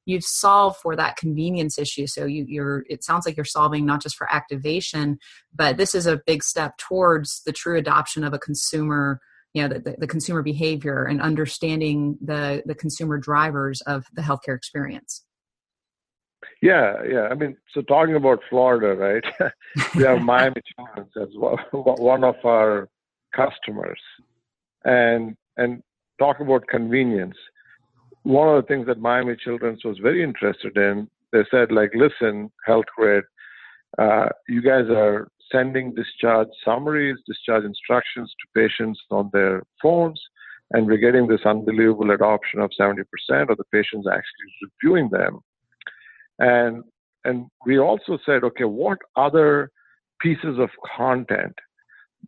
you've 0.08 0.24
solved 0.24 0.78
for 0.78 0.96
that 0.96 1.18
convenience 1.18 1.78
issue 1.78 2.08
so 2.08 2.26
you, 2.26 2.46
you're 2.48 2.86
it 2.90 3.04
sounds 3.04 3.26
like 3.26 3.36
you're 3.36 3.46
solving 3.46 3.86
not 3.86 4.02
just 4.02 4.16
for 4.16 4.32
activation 4.34 5.20
but 5.54 5.78
this 5.78 5.94
is 5.94 6.08
a 6.08 6.22
big 6.26 6.44
step 6.44 6.78
towards 6.78 7.44
the 7.46 7.52
true 7.52 7.78
adoption 7.78 8.24
of 8.24 8.34
a 8.34 8.40
consumer 8.40 9.20
you 9.54 9.62
know 9.62 9.68
the, 9.68 9.80
the, 9.80 9.96
the 10.00 10.08
consumer 10.08 10.42
behavior 10.42 11.04
and 11.04 11.22
understanding 11.22 12.18
the 12.22 12.64
the 12.66 12.76
consumer 12.76 13.18
drivers 13.18 13.82
of 13.82 14.06
the 14.14 14.22
healthcare 14.22 14.56
experience 14.56 15.24
yeah, 16.62 17.04
yeah. 17.08 17.28
I 17.30 17.36
mean, 17.36 17.56
so 17.74 17.82
talking 17.82 18.16
about 18.16 18.40
Florida, 18.50 18.96
right? 18.96 19.52
we 19.96 20.04
have 20.04 20.22
Miami 20.24 20.62
Children's 20.76 21.12
as 21.20 21.30
well, 21.38 21.58
one 21.72 22.24
of 22.24 22.36
our 22.44 22.90
customers, 23.36 24.00
and 24.84 25.36
and 25.58 25.84
talk 26.20 26.40
about 26.40 26.68
convenience 26.68 27.36
one 28.28 28.50
of 28.50 28.62
the 28.62 28.68
things 28.68 28.86
that 28.88 29.00
Miami 29.00 29.38
Children's 29.38 29.86
was 29.86 29.98
very 30.00 30.22
interested 30.22 30.76
in, 30.76 31.10
they 31.32 31.46
said, 31.50 31.72
like, 31.72 31.92
listen, 31.96 32.52
Health 32.66 32.86
Grid, 32.98 33.24
uh, 33.98 34.28
you 34.50 34.62
guys 34.62 34.86
are 34.90 35.30
sending 35.50 35.96
discharge 35.96 36.50
summaries, 36.66 37.16
discharge 37.26 37.64
instructions 37.64 38.30
to 38.30 38.60
patients 38.62 39.00
on 39.12 39.30
their 39.32 39.64
phones, 39.82 40.22
and 40.72 40.86
we're 40.86 40.98
getting 40.98 41.28
this 41.28 41.46
unbelievable 41.46 42.12
adoption 42.12 42.60
of 42.60 42.70
70% 42.78 43.00
of 43.50 43.58
the 43.58 43.64
patients 43.72 44.08
actually 44.12 44.70
reviewing 44.84 45.10
them. 45.10 45.40
And 46.40 46.84
and 47.24 47.48
we 47.66 47.80
also 47.80 48.18
said, 48.26 48.44
okay, 48.44 48.66
what 48.66 49.00
other 49.16 49.72
pieces 50.22 50.60
of 50.60 50.70
content 50.98 51.56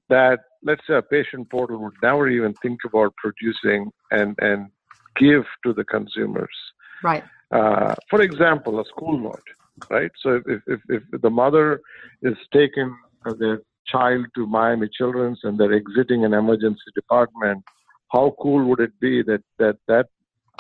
that 0.07 0.39
let's 0.63 0.81
say 0.87 0.95
a 0.95 1.01
patient 1.01 1.49
portal 1.49 1.77
would 1.83 1.93
never 2.01 2.29
even 2.29 2.53
think 2.61 2.79
about 2.85 3.13
producing 3.17 3.91
and 4.11 4.35
and 4.39 4.69
give 5.17 5.43
to 5.63 5.73
the 5.73 5.83
consumers. 5.83 6.55
Right. 7.03 7.23
Uh, 7.51 7.95
for 8.09 8.21
example, 8.21 8.79
a 8.79 8.85
school 8.85 9.17
note, 9.17 9.47
right? 9.89 10.11
So 10.21 10.41
if, 10.45 10.61
if, 10.67 10.79
if 10.89 11.21
the 11.21 11.29
mother 11.29 11.81
is 12.21 12.37
taking 12.53 12.95
their 13.39 13.61
child 13.87 14.25
to 14.35 14.45
Miami 14.45 14.89
Children's 14.89 15.39
and 15.43 15.57
they're 15.57 15.73
exiting 15.73 16.25
an 16.25 16.33
emergency 16.33 16.91
department, 16.93 17.63
how 18.11 18.35
cool 18.41 18.67
would 18.69 18.79
it 18.79 18.99
be 18.99 19.23
that 19.23 19.43
that, 19.57 19.77
that 19.87 20.07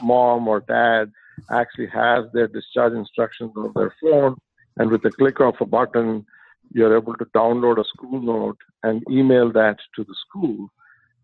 mom 0.01 0.47
or 0.47 0.61
dad 0.61 1.11
actually 1.51 1.87
has 1.87 2.25
their 2.33 2.47
discharge 2.47 2.93
instructions 2.93 3.51
on 3.55 3.71
their 3.75 3.93
phone 4.01 4.35
and 4.79 4.89
with 4.89 5.03
the 5.03 5.11
click 5.11 5.39
of 5.41 5.55
a 5.59 5.65
button, 5.65 6.25
you're 6.71 6.95
able 6.95 7.15
to 7.15 7.25
download 7.25 7.79
a 7.79 7.83
school 7.83 8.21
note 8.21 8.57
and 8.83 9.03
email 9.11 9.51
that 9.51 9.77
to 9.95 10.03
the 10.03 10.15
school. 10.27 10.69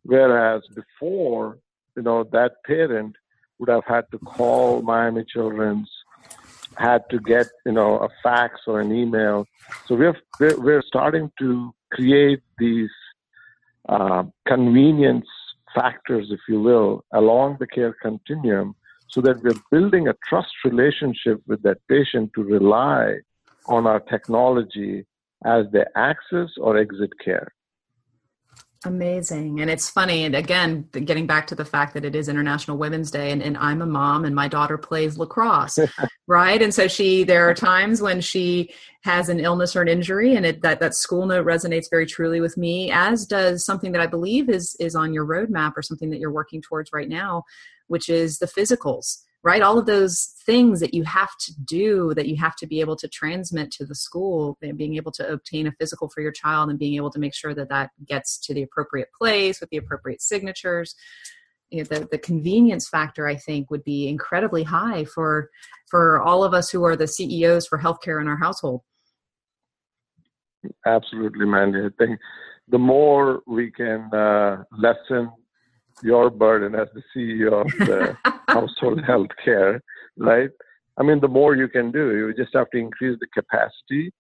Whereas 0.04 0.62
before, 0.76 1.58
you 1.96 2.04
know, 2.04 2.24
that 2.32 2.64
parent 2.66 3.16
would 3.60 3.70
have 3.70 3.86
had 3.86 4.06
to 4.12 4.20
call 4.20 4.82
Miami 4.82 5.24
Children's, 5.24 5.90
had 6.78 7.10
to 7.10 7.20
get 7.20 7.48
you 7.66 7.72
know 7.72 7.98
a 8.00 8.10
fax 8.22 8.62
or 8.68 8.82
an 8.82 8.94
email. 8.94 9.46
So 9.86 9.96
we're 9.96 10.18
we're, 10.40 10.82
starting 10.82 11.32
to 11.40 11.74
create 11.92 12.42
these 12.58 12.92
uh, 13.88 14.24
convenience 14.46 15.28
factors, 15.74 16.28
if 16.32 16.40
you 16.50 16.62
will, 16.62 17.04
along 17.14 17.58
the 17.60 17.68
care 17.68 17.94
continuum, 18.02 18.76
so 19.08 19.22
that 19.22 19.42
we're 19.44 19.62
building 19.72 20.08
a 20.08 20.16
trust 20.28 20.54
relationship 20.64 21.42
with 21.48 21.62
that 21.64 21.78
patient 21.88 22.32
to 22.36 22.44
rely 22.44 23.20
on 23.68 23.88
our 23.88 24.00
technology 24.00 25.06
as 25.46 25.66
they 25.72 25.86
access 25.96 26.50
or 26.58 26.78
exit 26.78 27.12
care. 27.24 27.55
Amazing. 28.86 29.62
And 29.62 29.70
it's 29.72 29.90
funny. 29.90 30.26
And 30.26 30.36
again, 30.36 30.88
getting 30.92 31.26
back 31.26 31.48
to 31.48 31.56
the 31.56 31.66
fact 31.66 31.96
that 31.96 32.06
it 32.06 32.16
is 32.16 32.30
International 32.30 32.78
Women's 32.78 33.10
Day 33.10 33.32
and, 33.32 33.42
and 33.42 33.58
I'm 33.58 33.82
a 33.82 33.86
mom 33.86 34.26
and 34.26 34.36
my 34.36 34.48
daughter 34.48 34.78
plays 34.78 35.18
lacrosse, 35.18 35.80
right? 36.28 36.62
And 36.62 36.72
so 36.72 36.88
she, 36.88 37.24
there 37.24 37.50
are 37.50 37.56
times 37.56 38.00
when 38.00 38.22
she 38.22 38.72
has 39.04 39.28
an 39.28 39.40
illness 39.40 39.76
or 39.76 39.82
an 39.82 39.88
injury 39.88 40.36
and 40.36 40.46
it, 40.46 40.62
that, 40.62 40.80
that 40.82 40.94
school 40.94 41.26
note 41.26 41.48
resonates 41.48 41.90
very 41.90 42.06
truly 42.06 42.40
with 42.40 42.58
me, 42.58 42.92
as 42.92 43.26
does 43.26 43.66
something 43.66 43.92
that 43.92 44.02
I 44.02 44.08
believe 44.08 44.50
is, 44.50 44.76
is 44.80 44.96
on 44.96 45.14
your 45.14 45.26
roadmap 45.26 45.74
or 45.76 45.82
something 45.82 46.12
that 46.12 46.20
you're 46.20 46.32
working 46.32 46.62
towards 46.62 46.94
right 46.94 47.10
now, 47.10 47.44
which 47.88 48.08
is 48.08 48.38
the 48.38 48.46
physicals 48.46 49.24
right? 49.46 49.62
All 49.62 49.78
of 49.78 49.86
those 49.86 50.34
things 50.44 50.80
that 50.80 50.96
you 50.96 51.04
have 51.04 51.30
to 51.42 51.54
do 51.64 52.16
that 52.16 52.28
you 52.28 52.36
have 52.38 52.56
to 52.56 52.66
be 52.66 52.80
able 52.80 52.96
to 52.96 53.08
transmit 53.08 53.70
to 53.74 53.86
the 53.86 53.94
school 53.94 54.58
and 54.64 54.76
being 54.76 54.96
able 54.96 55.12
to 55.14 55.32
obtain 55.32 55.68
a 55.68 55.72
physical 55.74 56.10
for 56.10 56.22
your 56.22 56.32
child 56.32 56.72
and 56.72 56.80
being 56.80 56.96
able 56.96 57.12
to 57.12 57.20
make 57.20 57.36
sure 57.36 57.54
that 57.54 57.70
that 57.70 57.92
gets 58.08 58.40
to 58.40 58.56
the 58.56 58.64
appropriate 58.64 59.10
place 59.16 59.62
with 59.62 59.70
the 59.70 59.78
appropriate 59.78 60.20
signatures. 60.20 60.96
You 61.70 61.80
know, 61.80 61.84
the, 61.84 62.08
the 62.12 62.18
convenience 62.18 62.90
factor 62.90 63.28
i 63.28 63.36
think 63.36 63.70
would 63.70 63.84
be 63.84 64.08
incredibly 64.08 64.64
high 64.64 65.04
for 65.06 65.50
for 65.90 66.22
all 66.22 66.44
of 66.44 66.54
us 66.54 66.70
who 66.70 66.84
are 66.84 66.96
the 66.96 67.08
ceos 67.08 67.68
for 67.68 67.80
healthcare 67.80 68.20
in 68.22 68.28
our 68.28 68.38
household. 68.38 68.82
Absolutely 70.88 71.46
mandi. 71.46 71.80
I 71.80 71.90
think 72.00 72.20
the 72.68 72.80
more 72.80 73.42
we 73.46 73.70
can 73.70 74.12
uh, 74.12 74.64
lessen 74.72 75.32
your 76.04 76.30
burden 76.30 76.76
as 76.76 76.88
the 76.94 77.04
CEO 77.16 77.62
of 77.62 77.88
the 77.88 78.18
household 78.48 79.04
health 79.04 79.30
care, 79.44 79.82
right? 80.18 80.50
I 80.98 81.04
mean, 81.04 81.20
the 81.20 81.28
more 81.28 81.56
you 81.56 81.68
can 81.68 81.92
do, 81.92 82.16
you 82.18 82.34
just 82.34 82.54
have 82.54 82.70
to 82.72 82.78
increase 82.78 83.18
the 83.20 83.28
capacity 83.28 84.12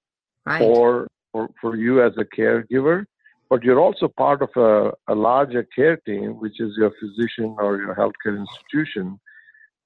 right. 0.45 0.59
for, 0.59 1.07
for, 1.31 1.49
for 1.61 1.75
you 1.75 2.03
as 2.03 2.13
a 2.17 2.25
caregiver. 2.25 3.05
But 3.49 3.63
you're 3.63 3.79
also 3.79 4.07
part 4.07 4.41
of 4.41 4.49
a, 4.55 4.91
a 5.11 5.15
larger 5.15 5.63
care 5.75 5.97
team, 5.97 6.39
which 6.39 6.59
is 6.59 6.73
your 6.77 6.91
physician 6.99 7.55
or 7.59 7.77
your 7.77 7.95
healthcare 7.95 8.37
institution. 8.37 9.19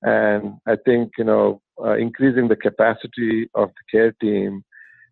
And 0.01 0.59
I 0.65 0.77
think, 0.85 1.11
you 1.17 1.25
know, 1.25 1.61
uh, 1.83 1.95
increasing 1.97 2.47
the 2.47 2.55
capacity 2.55 3.49
of 3.53 3.69
the 3.69 3.97
care 3.97 4.11
team 4.13 4.63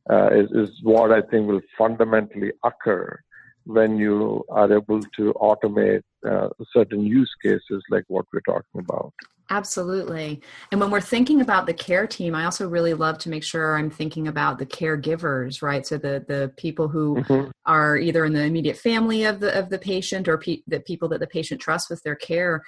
uh, 0.10 0.30
is, 0.32 0.50
is 0.52 0.80
what 0.82 1.12
I 1.12 1.22
think 1.22 1.48
will 1.48 1.62
fundamentally 1.78 2.54
occur 2.64 3.20
when 3.66 3.98
you 3.98 4.46
are 4.50 4.72
able 4.72 5.02
to 5.02 5.34
automate 5.34 6.04
uh, 6.26 6.50
certain 6.74 7.06
use 7.06 7.34
cases 7.42 7.84
like 7.90 8.04
what 8.08 8.26
we're 8.34 8.42
talking 8.42 8.80
about. 8.80 9.14
Absolutely. 9.50 10.42
And 10.72 10.82
when 10.82 10.92
we're 10.92 11.00
thinking 11.00 11.40
about 11.40 11.68
the 11.68 11.74
care 11.74 12.06
team, 12.06 12.36
I 12.36 12.44
also 12.44 12.68
really 12.68 12.94
love 12.94 13.18
to 13.20 13.30
make 13.30 13.44
sure 13.44 13.78
I'm 13.78 13.90
thinking 13.90 14.28
about 14.28 14.60
the 14.60 14.66
caregivers, 14.66 15.62
right? 15.62 15.86
So 15.88 15.98
the 15.98 16.26
the 16.28 16.52
people 16.58 16.90
who 16.90 17.18
mm-hmm. 17.18 17.50
are 17.66 17.98
either 17.98 18.26
in 18.26 18.34
the 18.34 18.44
immediate 18.44 18.78
family 18.78 19.24
of 19.24 19.40
the 19.40 19.58
of 19.58 19.70
the 19.70 19.80
patient 19.80 20.28
or 20.28 20.38
pe- 20.38 20.64
the 20.68 20.82
people 20.82 21.08
that 21.10 21.22
the 21.22 21.28
patient 21.28 21.62
trusts 21.62 21.90
with 21.90 22.04
their 22.04 22.16
care 22.16 22.62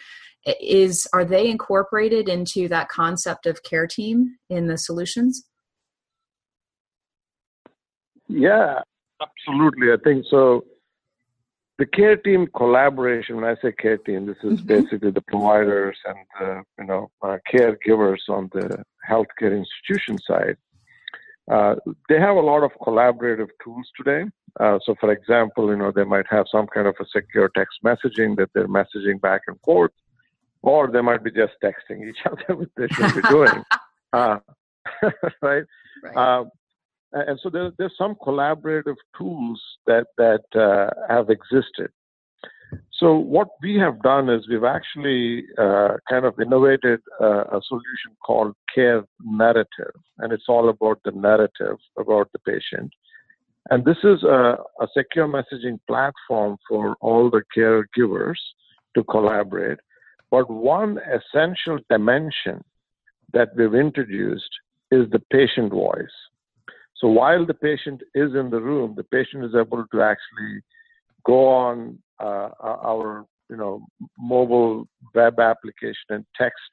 is 0.61 1.05
are 1.11 1.25
they 1.25 1.49
incorporated 1.49 2.29
into 2.29 2.69
that 2.69 2.87
concept 2.87 3.45
of 3.45 3.61
care 3.63 3.87
team 3.87 4.37
in 4.49 4.67
the 4.67 4.77
solutions? 4.77 5.43
Yeah, 8.29 8.79
absolutely. 9.21 9.91
I 9.91 9.97
think 10.01 10.23
so 10.29 10.63
the 11.79 11.86
care 11.86 12.17
team 12.17 12.45
collaboration 12.55 13.38
when 13.38 13.45
i 13.45 13.55
say 13.62 13.71
care 13.71 13.98
team 13.98 14.25
this 14.25 14.38
is 14.43 14.59
mm-hmm. 14.59 14.67
basically 14.67 15.12
the 15.12 15.21
providers 15.21 15.98
and 16.05 16.17
the 16.39 16.62
you 16.77 16.86
know 16.86 17.09
uh, 17.24 17.38
caregivers 17.51 18.24
on 18.27 18.50
the 18.53 18.83
healthcare 19.09 19.57
institution 19.63 20.17
side 20.19 20.57
uh, 21.51 21.74
they 22.09 22.19
have 22.19 22.36
a 22.36 22.48
lot 22.51 22.63
of 22.63 22.71
collaborative 22.86 23.50
tools 23.63 23.88
today 23.98 24.24
uh, 24.59 24.77
so 24.86 24.93
for 25.00 25.12
example 25.12 25.69
you 25.69 25.77
know 25.77 25.91
they 25.91 26.03
might 26.03 26.27
have 26.29 26.45
some 26.51 26.67
kind 26.67 26.86
of 26.86 26.95
a 27.00 27.05
secure 27.05 27.50
text 27.55 27.79
messaging 27.83 28.36
that 28.36 28.50
they're 28.53 28.67
messaging 28.67 29.19
back 29.21 29.41
and 29.48 29.59
forth 29.62 29.91
or 30.62 30.91
they 30.91 31.01
might 31.01 31.23
be 31.23 31.32
just 31.32 31.53
texting 31.63 31.99
each 32.10 32.23
other 32.25 32.56
what 32.56 32.69
they 32.75 32.88
should 32.89 33.15
be 33.15 33.21
doing 33.30 33.63
uh, 34.13 34.38
right, 35.41 35.63
right. 36.03 36.45
And 37.12 37.39
so 37.41 37.50
there, 37.50 37.72
there's 37.78 37.98
some 37.98 38.15
collaborative 38.15 38.95
tools 39.17 39.62
that 39.88 40.08
that 40.17 40.43
uh, 40.56 40.89
have 41.10 41.30
existed. 41.30 41.89
So 42.91 43.15
what 43.15 43.48
we 43.63 43.76
have 43.78 44.02
done 44.04 44.30
is 44.30 44.48
we've 44.48 44.63
actually 44.63 45.45
uh, 45.58 45.95
kind 46.08 46.26
of 46.26 46.39
innovated 46.39 47.00
uh, 47.19 47.45
a 47.45 47.62
solution 47.67 48.15
called 48.24 48.54
Care 48.76 49.04
Narrative, 49.24 49.95
and 50.19 50.32
it's 50.32 50.45
all 50.48 50.69
about 50.69 51.00
the 51.04 51.12
narrative 51.12 51.78
about 51.98 52.32
the 52.32 52.39
patient. 52.39 52.91
And 53.72 53.86
this 53.86 53.98
is 54.04 54.24
a, 54.24 54.58
a 54.82 54.88
secure 54.95 55.28
messaging 55.28 55.80
platform 55.88 56.58
for 56.67 56.95
all 57.02 57.30
the 57.30 57.43
caregivers 57.56 58.38
to 58.95 59.04
collaborate. 59.04 59.80
But 60.32 60.50
one 60.50 61.00
essential 61.00 61.80
dimension 61.89 62.63
that 63.34 63.50
we've 63.56 63.76
introduced 63.76 64.50
is 64.91 65.10
the 65.12 65.22
patient 65.32 65.72
voice. 65.72 66.08
So 66.99 67.07
while 67.07 67.45
the 67.45 67.53
patient 67.53 68.01
is 68.13 68.35
in 68.35 68.49
the 68.49 68.59
room, 68.59 68.93
the 68.95 69.05
patient 69.05 69.45
is 69.45 69.55
able 69.55 69.85
to 69.91 70.01
actually 70.01 70.62
go 71.25 71.47
on 71.47 71.97
uh, 72.19 72.49
our 72.62 73.25
you 73.49 73.55
know 73.57 73.81
mobile 74.17 74.88
web 75.15 75.39
application 75.39 76.09
and 76.09 76.25
text 76.38 76.71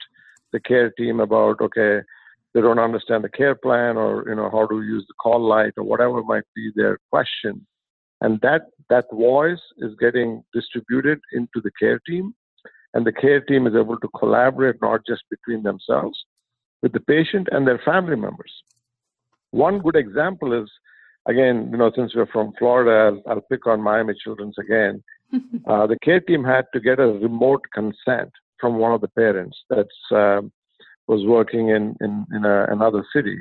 the 0.52 0.60
care 0.60 0.90
team 0.90 1.20
about 1.20 1.60
okay 1.60 2.00
they 2.56 2.60
don't 2.60 2.78
understand 2.78 3.22
the 3.22 3.28
care 3.28 3.54
plan 3.54 3.96
or 3.96 4.24
you 4.28 4.34
know 4.34 4.50
how 4.50 4.66
to 4.66 4.82
use 4.82 5.04
the 5.06 5.14
call 5.14 5.40
light 5.40 5.74
or 5.76 5.84
whatever 5.84 6.22
might 6.22 6.48
be 6.54 6.70
their 6.74 6.98
question. 7.10 7.66
And 8.22 8.40
that 8.40 8.62
that 8.88 9.04
voice 9.12 9.60
is 9.78 9.92
getting 10.00 10.42
distributed 10.54 11.20
into 11.32 11.60
the 11.62 11.70
care 11.78 12.00
team. 12.06 12.34
And 12.94 13.06
the 13.06 13.12
care 13.12 13.42
team 13.42 13.66
is 13.66 13.74
able 13.74 13.98
to 13.98 14.08
collaborate 14.18 14.76
not 14.80 15.00
just 15.06 15.22
between 15.28 15.62
themselves 15.62 16.18
with 16.82 16.92
the 16.92 17.00
patient 17.00 17.48
and 17.52 17.66
their 17.66 17.80
family 17.84 18.16
members 18.16 18.52
one 19.50 19.78
good 19.78 19.96
example 19.96 20.52
is, 20.52 20.68
again, 21.26 21.68
you 21.70 21.78
know, 21.78 21.90
since 21.94 22.14
we're 22.14 22.26
from 22.26 22.52
Florida, 22.58 23.16
I'll, 23.26 23.32
I'll 23.32 23.40
pick 23.42 23.66
on 23.66 23.80
Miami 23.80 24.14
Children's 24.22 24.56
again. 24.58 25.02
uh, 25.66 25.86
the 25.86 25.98
care 26.02 26.20
team 26.20 26.44
had 26.44 26.66
to 26.72 26.80
get 26.80 27.00
a 27.00 27.06
remote 27.06 27.64
consent 27.74 28.30
from 28.60 28.78
one 28.78 28.92
of 28.92 29.00
the 29.00 29.08
parents 29.08 29.56
that 29.70 29.88
uh, 30.12 30.40
was 31.08 31.26
working 31.26 31.70
in 31.70 31.96
in, 32.00 32.26
in 32.34 32.44
a, 32.44 32.66
another 32.66 33.04
city. 33.14 33.38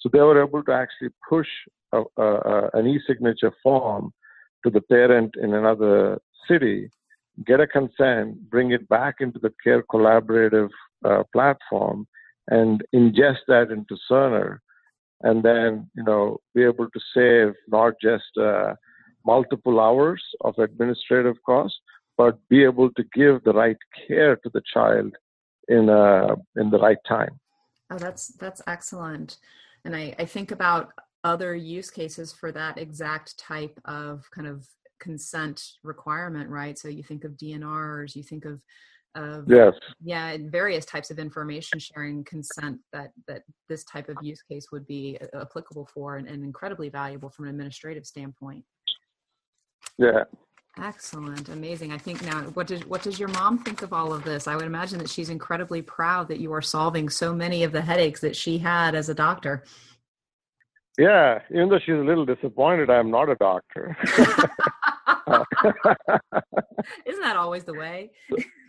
So 0.00 0.08
they 0.12 0.20
were 0.20 0.42
able 0.42 0.62
to 0.64 0.72
actually 0.72 1.10
push 1.28 1.48
a, 1.92 2.02
a, 2.16 2.70
an 2.74 2.86
e-signature 2.86 3.52
form 3.62 4.12
to 4.64 4.70
the 4.70 4.80
parent 4.80 5.34
in 5.40 5.54
another 5.54 6.18
city, 6.48 6.90
get 7.46 7.60
a 7.60 7.66
consent, 7.66 8.50
bring 8.50 8.72
it 8.72 8.88
back 8.88 9.16
into 9.20 9.38
the 9.38 9.52
care 9.62 9.82
collaborative 9.82 10.70
uh, 11.04 11.22
platform, 11.32 12.06
and 12.48 12.82
ingest 12.94 13.44
that 13.48 13.70
into 13.70 13.96
Cerner 14.10 14.58
and 15.22 15.42
then 15.42 15.90
you 15.94 16.04
know 16.04 16.38
be 16.54 16.62
able 16.62 16.88
to 16.90 17.00
save 17.14 17.54
not 17.68 17.94
just 18.02 18.36
uh, 18.40 18.74
multiple 19.24 19.80
hours 19.80 20.22
of 20.42 20.54
administrative 20.58 21.36
costs, 21.44 21.78
but 22.16 22.38
be 22.48 22.62
able 22.62 22.90
to 22.92 23.04
give 23.14 23.42
the 23.44 23.52
right 23.52 23.76
care 24.06 24.36
to 24.36 24.50
the 24.52 24.62
child 24.72 25.12
in 25.68 25.88
uh, 25.88 26.34
in 26.56 26.70
the 26.70 26.78
right 26.78 26.98
time. 27.06 27.38
Oh, 27.90 27.98
that's 27.98 28.28
that's 28.28 28.62
excellent. 28.66 29.38
And 29.84 29.94
I, 29.94 30.14
I 30.18 30.24
think 30.24 30.50
about 30.50 30.92
other 31.22 31.54
use 31.54 31.90
cases 31.90 32.32
for 32.32 32.52
that 32.52 32.78
exact 32.78 33.38
type 33.38 33.78
of 33.84 34.24
kind 34.34 34.48
of 34.48 34.66
consent 35.00 35.62
requirement, 35.82 36.50
right? 36.50 36.78
So 36.78 36.88
you 36.88 37.02
think 37.02 37.24
of 37.24 37.32
DNRs, 37.32 38.16
you 38.16 38.22
think 38.22 38.44
of 38.44 38.62
of 39.16 39.44
yes. 39.48 39.72
yeah 40.04 40.36
various 40.40 40.84
types 40.84 41.10
of 41.10 41.18
information 41.18 41.78
sharing 41.78 42.22
consent 42.24 42.78
that 42.92 43.10
that 43.26 43.42
this 43.68 43.82
type 43.84 44.08
of 44.08 44.16
use 44.22 44.42
case 44.42 44.68
would 44.70 44.86
be 44.86 45.18
uh, 45.34 45.40
applicable 45.40 45.88
for 45.92 46.16
and, 46.16 46.28
and 46.28 46.44
incredibly 46.44 46.88
valuable 46.88 47.30
from 47.30 47.46
an 47.46 47.50
administrative 47.50 48.06
standpoint. 48.06 48.64
Yeah. 49.98 50.24
Excellent. 50.78 51.48
Amazing. 51.48 51.90
I 51.92 51.98
think 51.98 52.22
now 52.22 52.42
what 52.52 52.66
does 52.66 52.84
what 52.86 53.02
does 53.02 53.18
your 53.18 53.30
mom 53.30 53.58
think 53.64 53.82
of 53.82 53.92
all 53.94 54.12
of 54.12 54.24
this? 54.24 54.46
I 54.46 54.54
would 54.54 54.66
imagine 54.66 54.98
that 54.98 55.08
she's 55.08 55.30
incredibly 55.30 55.80
proud 55.80 56.28
that 56.28 56.38
you 56.38 56.52
are 56.52 56.62
solving 56.62 57.08
so 57.08 57.34
many 57.34 57.64
of 57.64 57.72
the 57.72 57.80
headaches 57.80 58.20
that 58.20 58.36
she 58.36 58.58
had 58.58 58.94
as 58.94 59.08
a 59.08 59.14
doctor. 59.14 59.64
Yeah 60.98 61.40
even 61.50 61.68
though 61.68 61.78
she's 61.78 61.94
a 61.94 61.98
little 61.98 62.24
disappointed 62.24 62.88
i'm 62.88 63.10
not 63.10 63.28
a 63.28 63.34
doctor. 63.34 63.96
Isn't 67.06 67.22
that 67.22 67.36
always 67.36 67.64
the 67.64 67.74
way 67.74 68.10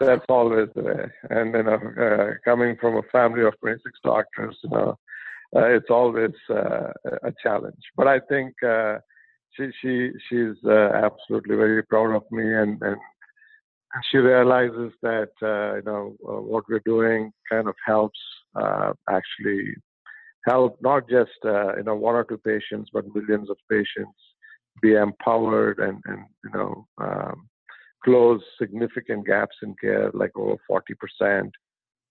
that's 0.00 0.24
always 0.28 0.68
the 0.74 0.82
way. 0.82 1.04
And 1.30 1.54
you 1.54 1.62
know, 1.62 1.74
uh, 1.74 2.34
coming 2.44 2.76
from 2.80 2.96
a 2.96 3.02
family 3.12 3.42
of 3.44 3.58
26 3.60 3.98
doctors, 4.04 4.56
you 4.62 4.70
know, 4.70 4.98
uh, 5.56 5.66
it's 5.66 5.90
always 5.90 6.30
uh, 6.48 6.92
a 7.22 7.32
challenge. 7.42 7.82
But 7.96 8.06
I 8.08 8.20
think 8.28 8.54
uh, 8.62 8.98
she 9.52 9.68
she 9.80 10.10
she's 10.28 10.56
uh, 10.64 10.90
absolutely 10.94 11.56
very 11.56 11.82
proud 11.84 12.14
of 12.14 12.22
me, 12.30 12.54
and 12.54 12.80
and 12.82 12.96
she 14.10 14.18
realizes 14.18 14.92
that 15.02 15.30
uh, 15.42 15.76
you 15.76 15.82
know 15.84 16.16
what 16.20 16.64
we're 16.68 16.82
doing 16.84 17.32
kind 17.50 17.68
of 17.68 17.74
helps 17.84 18.18
actually 19.08 19.74
help 20.46 20.78
not 20.80 21.08
just 21.08 21.30
you 21.44 21.82
know 21.84 21.96
one 21.96 22.14
or 22.14 22.24
two 22.24 22.38
patients, 22.38 22.90
but 22.92 23.04
millions 23.14 23.50
of 23.50 23.56
patients 23.70 24.16
be 24.80 24.94
empowered 24.94 25.78
and, 25.78 26.02
and 26.06 26.24
you 26.44 26.50
know, 26.54 26.86
um, 26.98 27.48
close 28.04 28.42
significant 28.58 29.26
gaps 29.26 29.56
in 29.62 29.74
care, 29.80 30.10
like 30.14 30.32
over 30.36 30.56
40%. 30.70 31.50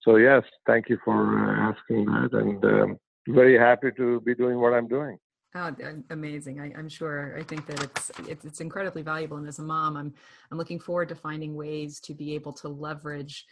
So, 0.01 0.15
yes, 0.15 0.43
thank 0.65 0.89
you 0.89 0.97
for 1.03 1.39
uh, 1.39 1.71
asking 1.71 2.05
that. 2.05 2.29
And 2.33 2.63
um, 2.65 2.97
very 3.27 3.57
happy 3.57 3.91
to 3.97 4.21
be 4.21 4.33
doing 4.35 4.59
what 4.59 4.73
I'm 4.73 4.87
doing. 4.87 5.17
Oh, 5.55 5.75
amazing! 6.11 6.59
I, 6.59 6.77
am 6.77 6.87
sure. 6.87 7.35
I 7.35 7.41
think 7.41 7.65
that 7.65 7.83
it's, 7.83 8.11
it's, 8.27 8.45
it's 8.45 8.61
incredibly 8.61 9.01
valuable. 9.01 9.37
And 9.37 9.47
as 9.47 9.57
a 9.57 9.63
mom, 9.63 9.97
I'm 9.97 10.13
I'm 10.51 10.59
looking 10.59 10.79
forward 10.79 11.09
to 11.09 11.15
finding 11.15 11.55
ways 11.55 11.99
to 12.01 12.13
be 12.13 12.35
able 12.35 12.53
to 12.53 12.67
leverage 12.67 13.47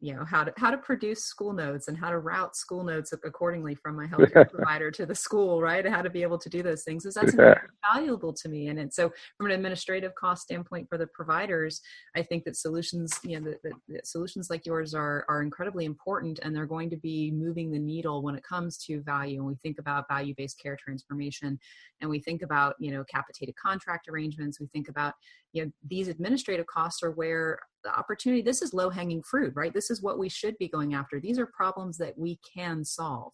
you 0.00 0.14
know 0.14 0.24
how 0.24 0.44
to 0.44 0.52
how 0.56 0.70
to 0.70 0.78
produce 0.78 1.24
school 1.24 1.52
notes 1.52 1.88
and 1.88 1.96
how 1.96 2.10
to 2.10 2.18
route 2.18 2.56
school 2.56 2.84
notes 2.84 3.12
accordingly 3.12 3.74
from 3.74 3.96
my 3.96 4.06
healthcare 4.12 4.50
provider 4.50 4.90
to 4.90 5.06
the 5.06 5.14
school 5.14 5.60
right? 5.60 5.86
How 5.86 6.02
to 6.02 6.10
be 6.10 6.22
able 6.22 6.38
to 6.38 6.48
do 6.48 6.62
those 6.62 6.84
things 6.84 7.04
is 7.04 7.14
that's 7.14 7.34
yeah. 7.38 7.54
valuable 7.92 8.32
to 8.32 8.48
me. 8.48 8.68
And, 8.68 8.78
and 8.78 8.92
so 8.92 9.12
from 9.36 9.46
an 9.46 9.52
administrative 9.52 10.14
cost 10.14 10.42
standpoint 10.42 10.88
for 10.88 10.98
the 10.98 11.06
providers 11.08 11.80
i 12.16 12.22
think 12.22 12.44
that 12.44 12.56
solutions 12.56 13.18
you 13.22 13.38
know 13.38 13.50
the, 13.50 13.58
the, 13.62 13.72
the 13.88 14.00
solutions 14.04 14.48
like 14.50 14.66
yours 14.66 14.94
are 14.94 15.24
are 15.28 15.42
incredibly 15.42 15.84
important 15.84 16.38
and 16.42 16.54
they're 16.54 16.66
going 16.66 16.90
to 16.90 16.96
be 16.96 17.30
moving 17.30 17.70
the 17.70 17.78
needle 17.78 18.22
when 18.22 18.34
it 18.34 18.42
comes 18.42 18.76
to 18.78 19.02
value. 19.02 19.38
And 19.38 19.46
we 19.46 19.56
think 19.56 19.78
about 19.78 20.08
value-based 20.08 20.58
care 20.60 20.76
transformation 20.76 21.58
and 22.00 22.10
we 22.10 22.20
think 22.20 22.42
about 22.42 22.74
you 22.78 22.92
know 22.92 23.04
capitated 23.04 23.54
contract 23.56 24.08
arrangements. 24.08 24.60
We 24.60 24.66
think 24.68 24.88
about 24.88 25.14
you 25.52 25.64
know 25.64 25.70
these 25.86 26.08
administrative 26.08 26.66
costs 26.66 27.02
are 27.02 27.12
where 27.12 27.58
the 27.84 27.96
opportunity 27.96 28.42
this 28.42 28.62
is 28.62 28.74
low 28.74 28.90
hanging 28.90 29.22
fruit 29.22 29.52
right? 29.54 29.74
This 29.74 29.90
is 29.90 30.02
what 30.02 30.18
we 30.18 30.28
should 30.28 30.56
be 30.58 30.68
going 30.68 30.94
after. 30.94 31.20
These 31.20 31.38
are 31.38 31.46
problems 31.46 31.98
that 31.98 32.16
we 32.16 32.38
can 32.56 32.84
solve. 32.84 33.32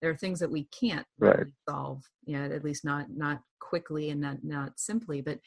There 0.00 0.10
are 0.10 0.16
things 0.16 0.40
that 0.40 0.50
we 0.50 0.68
can't 0.78 1.06
right. 1.18 1.38
really 1.38 1.52
solve 1.68 2.02
you 2.24 2.38
know 2.38 2.54
at 2.54 2.64
least 2.64 2.84
not 2.84 3.06
not 3.10 3.40
quickly 3.60 4.10
and 4.10 4.20
not 4.20 4.38
not 4.42 4.78
simply 4.78 5.20
but 5.20 5.38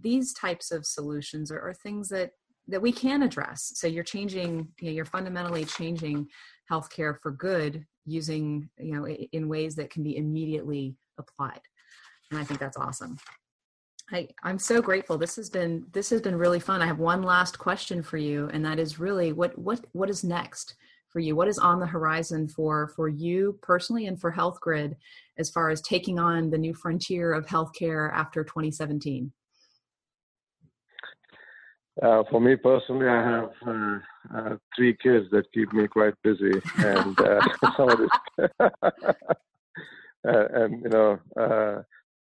these 0.00 0.32
types 0.32 0.70
of 0.70 0.86
solutions 0.86 1.50
are, 1.50 1.60
are 1.60 1.74
things 1.74 2.08
that 2.08 2.30
that 2.68 2.80
we 2.80 2.92
can 2.92 3.22
address. 3.22 3.72
So 3.74 3.86
you're 3.86 4.04
changing 4.04 4.68
you 4.80 4.88
know 4.88 4.92
you're 4.92 5.04
fundamentally 5.04 5.64
changing 5.64 6.28
healthcare 6.70 7.16
for 7.20 7.30
good 7.32 7.84
using 8.04 8.68
you 8.78 8.94
know 8.94 9.06
in 9.06 9.48
ways 9.48 9.76
that 9.76 9.90
can 9.90 10.02
be 10.02 10.16
immediately 10.16 10.96
applied. 11.18 11.60
And 12.30 12.40
i 12.40 12.44
think 12.44 12.58
that's 12.58 12.78
awesome 12.78 13.18
I, 14.12 14.28
I'm 14.42 14.58
so 14.58 14.82
grateful. 14.82 15.16
This 15.16 15.36
has 15.36 15.48
been 15.48 15.86
this 15.92 16.10
has 16.10 16.20
been 16.20 16.36
really 16.36 16.60
fun. 16.60 16.82
I 16.82 16.86
have 16.86 16.98
one 16.98 17.22
last 17.22 17.58
question 17.58 18.02
for 18.02 18.18
you, 18.18 18.50
and 18.52 18.64
that 18.64 18.78
is 18.78 19.00
really 19.00 19.32
what 19.32 19.56
what 19.58 19.80
what 19.92 20.10
is 20.10 20.22
next 20.22 20.76
for 21.08 21.20
you? 21.20 21.34
What 21.34 21.48
is 21.48 21.58
on 21.58 21.80
the 21.80 21.86
horizon 21.86 22.48
for 22.48 22.88
for 22.88 23.08
you 23.08 23.58
personally 23.62 24.06
and 24.06 24.20
for 24.20 24.30
Health 24.30 24.60
Grid 24.60 24.96
as 25.38 25.50
far 25.50 25.70
as 25.70 25.80
taking 25.80 26.18
on 26.18 26.50
the 26.50 26.58
new 26.58 26.74
frontier 26.74 27.32
of 27.32 27.46
healthcare 27.46 28.12
after 28.12 28.44
2017? 28.44 29.32
Uh, 32.02 32.22
for 32.30 32.40
me 32.40 32.56
personally, 32.56 33.06
I 33.06 33.22
have 33.22 33.50
uh, 33.66 33.98
uh, 34.34 34.56
three 34.74 34.96
kids 35.02 35.26
that 35.30 35.44
keep 35.52 35.72
me 35.74 35.86
quite 35.86 36.14
busy, 36.22 36.52
and 36.78 37.18
uh, 37.20 37.40
some 37.76 37.90
of 37.90 37.98
this, 37.98 38.10
uh, 38.60 38.68
and 40.24 40.82
you 40.82 40.88
know 40.88 41.18
uh, 41.38 41.82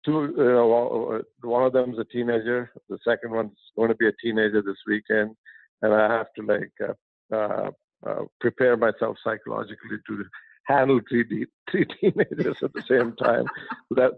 two, 0.04 0.34
you 0.36 0.44
know, 0.44 1.20
uh, 1.20 1.46
one 1.46 1.64
of 1.64 1.72
them 1.72 1.92
is 1.92 1.98
a 1.98 2.04
teenager. 2.04 2.70
The 2.88 2.98
second 3.06 3.32
one's 3.32 3.56
going 3.76 3.88
to 3.88 3.94
be 3.94 4.08
a 4.08 4.12
teenager 4.22 4.62
this 4.62 4.76
weekend, 4.86 5.36
and 5.82 5.94
I 5.94 6.16
have 6.16 6.26
to 6.36 6.42
like 6.42 6.72
uh, 6.82 7.34
uh, 7.34 7.70
uh, 8.06 8.24
prepare 8.40 8.76
myself 8.76 9.16
psychologically 9.22 9.98
to 10.06 10.24
handle 10.66 11.00
three 11.08 11.46
three 11.70 11.86
teenagers 12.00 12.56
at 12.62 12.72
the 12.72 12.82
same 12.88 13.14
time. 13.16 13.46
that, 13.90 14.12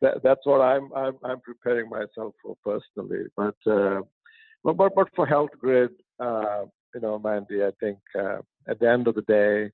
that 0.00 0.22
that's 0.22 0.44
what 0.44 0.60
I'm 0.60 0.92
I'm 0.94 1.14
I'm 1.24 1.40
preparing 1.40 1.88
myself 1.88 2.34
for 2.42 2.56
personally. 2.64 3.24
But 3.36 3.56
uh, 3.70 4.00
but 4.64 4.76
but, 4.76 4.94
but 4.94 5.08
for 5.14 5.26
Health 5.26 5.50
Grid, 5.58 5.90
uh, 6.20 6.64
you 6.94 7.00
know, 7.00 7.18
Mandi, 7.18 7.62
I 7.62 7.70
think 7.80 7.98
uh, 8.18 8.38
at 8.68 8.78
the 8.80 8.90
end 8.90 9.08
of 9.08 9.14
the 9.14 9.22
day, 9.22 9.70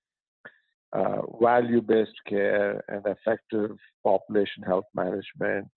uh, 0.93 1.23
value-based 1.41 2.21
care 2.29 2.83
and 2.89 3.05
effective 3.07 3.77
population 4.05 4.63
health 4.63 4.85
management 4.95 5.69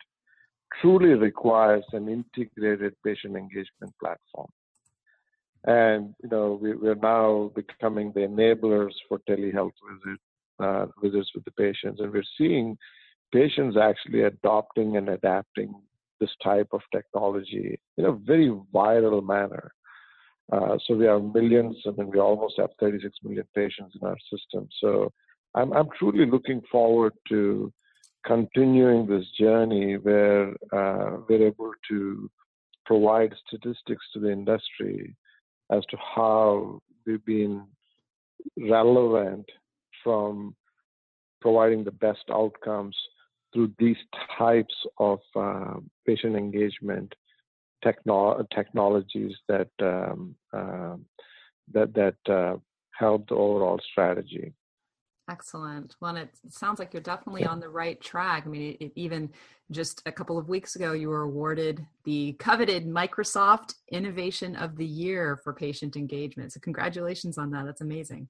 truly 0.82 1.14
requires 1.14 1.86
an 1.94 2.10
integrated 2.10 2.94
patient 3.04 3.36
engagement 3.36 3.94
platform. 4.02 4.50
And 5.66 6.14
you 6.22 6.30
know, 6.30 6.60
we, 6.62 6.76
we're 6.76 6.96
now 6.96 7.52
becoming 7.56 8.12
the 8.14 8.22
enablers 8.22 8.94
for 9.08 9.20
telehealth 9.28 9.72
visits, 9.90 10.22
uh, 10.60 10.86
visits 11.02 11.32
with 11.34 11.44
the 11.46 11.52
patients, 11.52 12.00
and 12.00 12.12
we're 12.12 12.24
seeing 12.38 12.78
patients 13.34 13.78
actually 13.78 14.24
adopting 14.24 14.98
and 14.98 15.10
adapting 15.10 15.74
this 16.20 16.30
type 16.44 16.68
of 16.72 16.82
technology 16.94 17.80
in 17.98 18.06
a 18.06 18.12
very 18.12 18.50
viral 18.74 19.26
manner. 19.26 19.72
Uh, 20.52 20.78
so 20.86 20.96
we 20.96 21.06
have 21.06 21.24
millions, 21.24 21.76
I 21.88 21.92
mean, 21.92 22.12
we 22.12 22.20
almost 22.20 22.56
have 22.60 22.70
36 22.80 23.16
million 23.24 23.46
patients 23.56 23.96
in 24.00 24.08
our 24.08 24.18
system. 24.32 24.68
So 24.80 25.12
I'm, 25.56 25.74
I'm 25.74 25.90
truly 25.98 26.26
looking 26.26 26.62
forward 26.72 27.14
to 27.30 27.74
continuing 28.26 29.08
this 29.08 29.26
journey 29.40 29.96
where 29.96 30.50
uh, 30.74 31.18
we're 31.28 31.48
able 31.48 31.72
to 31.90 32.30
provide 32.86 33.34
statistics 33.48 34.06
to 34.14 34.20
the 34.20 34.32
industry 34.32 35.16
as 35.72 35.84
to 35.90 35.98
how 36.16 36.80
we've 37.06 37.26
been 37.26 37.66
relevant 38.58 39.46
from 40.04 40.56
providing 41.42 41.84
the 41.84 41.92
best 41.92 42.24
outcomes 42.32 42.96
through 43.54 43.72
these 43.80 43.98
types 44.38 44.76
of 45.00 45.20
uh, 45.36 45.76
patient 46.06 46.36
engagement 46.36 47.14
techno- 47.86 48.46
technologies 48.54 49.34
that 49.48 49.70
um, 49.82 50.36
uh, 50.52 50.96
that 51.74 51.94
that 51.94 52.34
uh, 52.34 52.58
help 52.92 53.30
the 53.30 53.36
overall 53.36 53.80
strategy. 53.92 54.54
Excellent. 55.28 55.96
Well, 56.00 56.18
it 56.18 56.30
sounds 56.50 56.78
like 56.78 56.94
you're 56.94 57.02
definitely 57.02 57.46
on 57.46 57.60
the 57.60 57.70
right 57.70 58.00
track. 58.00 58.44
I 58.46 58.50
mean, 58.50 58.76
it, 58.80 58.86
it, 58.86 58.92
even 58.96 59.32
just 59.72 60.04
a 60.06 60.12
couple 60.12 60.38
of 60.38 60.50
weeks 60.50 60.76
ago, 60.76 60.94
you 60.94 61.10
were 61.10 61.24
awarded 61.24 61.84
the 62.04 62.34
coveted 62.34 62.86
Microsoft 62.86 63.74
Innovation 63.92 64.56
of 64.56 64.76
the 64.76 64.86
Year 64.86 65.40
for 65.44 65.52
patient 65.52 65.96
engagement. 65.96 66.54
So, 66.54 66.60
congratulations 66.60 67.40
on 67.40 67.50
that. 67.52 67.66
That's 67.66 67.82
amazing. 67.82 68.28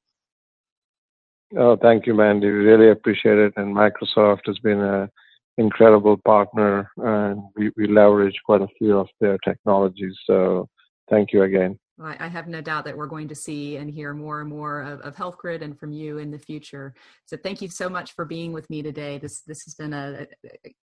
Oh, 1.57 1.75
thank 1.75 2.07
you, 2.07 2.13
Mandi. 2.13 2.47
We 2.47 2.53
really 2.53 2.89
appreciate 2.89 3.37
it. 3.37 3.53
And 3.57 3.75
Microsoft 3.75 4.45
has 4.45 4.57
been 4.59 4.79
a 4.79 5.09
incredible 5.57 6.17
partner, 6.17 6.91
and 6.97 7.41
we, 7.55 7.71
we 7.77 7.87
leverage 7.87 8.39
quite 8.45 8.61
a 8.61 8.67
few 8.77 8.97
of 8.97 9.07
their 9.19 9.37
technologies. 9.39 10.15
So 10.25 10.67
thank 11.09 11.31
you 11.33 11.43
again. 11.43 11.79
I 11.97 12.27
have 12.27 12.49
no 12.49 12.59
doubt 12.59 12.83
that 12.85 12.97
we're 12.97 13.07
going 13.07 13.29
to 13.29 13.35
see 13.35 13.77
and 13.77 13.89
hear 13.89 14.13
more 14.13 14.41
and 14.41 14.49
more 14.49 14.81
of, 14.81 14.99
of 14.99 15.15
Health 15.15 15.37
Grid 15.37 15.61
and 15.61 15.79
from 15.79 15.93
you 15.93 16.17
in 16.17 16.29
the 16.29 16.37
future. 16.37 16.93
So 17.25 17.37
thank 17.37 17.61
you 17.61 17.69
so 17.69 17.87
much 17.87 18.11
for 18.11 18.25
being 18.25 18.51
with 18.51 18.69
me 18.69 18.81
today. 18.81 19.17
This 19.17 19.39
this 19.41 19.63
has 19.63 19.75
been 19.75 19.93
a, 19.93 20.27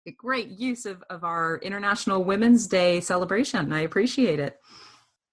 a 0.07 0.11
great 0.13 0.49
use 0.49 0.87
of, 0.87 1.05
of 1.11 1.23
our 1.23 1.59
International 1.59 2.25
Women's 2.25 2.67
Day 2.67 3.01
celebration. 3.01 3.75
I 3.75 3.81
appreciate 3.81 4.41
it. 4.41 4.59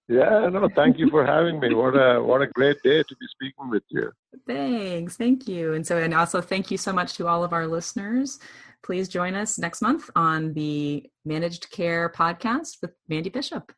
Yeah, 0.09 0.49
no, 0.51 0.67
thank 0.75 0.97
you 0.97 1.09
for 1.09 1.23
having 1.25 1.59
me. 1.59 1.73
What 1.73 1.95
a 1.95 2.21
what 2.21 2.41
a 2.41 2.47
great 2.47 2.81
day 2.83 3.03
to 3.03 3.15
be 3.15 3.27
speaking 3.29 3.69
with 3.69 3.83
you. 3.89 4.11
Thanks, 4.47 5.15
thank 5.15 5.47
you, 5.47 5.73
and 5.75 5.87
so 5.87 5.97
and 5.97 6.13
also 6.13 6.41
thank 6.41 6.71
you 6.71 6.77
so 6.77 6.91
much 6.91 7.13
to 7.13 7.27
all 7.27 7.43
of 7.43 7.53
our 7.53 7.67
listeners. 7.67 8.39
Please 8.83 9.07
join 9.07 9.35
us 9.35 9.59
next 9.59 9.81
month 9.81 10.09
on 10.15 10.53
the 10.53 11.09
Managed 11.25 11.69
Care 11.71 12.11
podcast 12.15 12.77
with 12.81 12.91
Mandi 13.07 13.29
Bishop. 13.29 13.71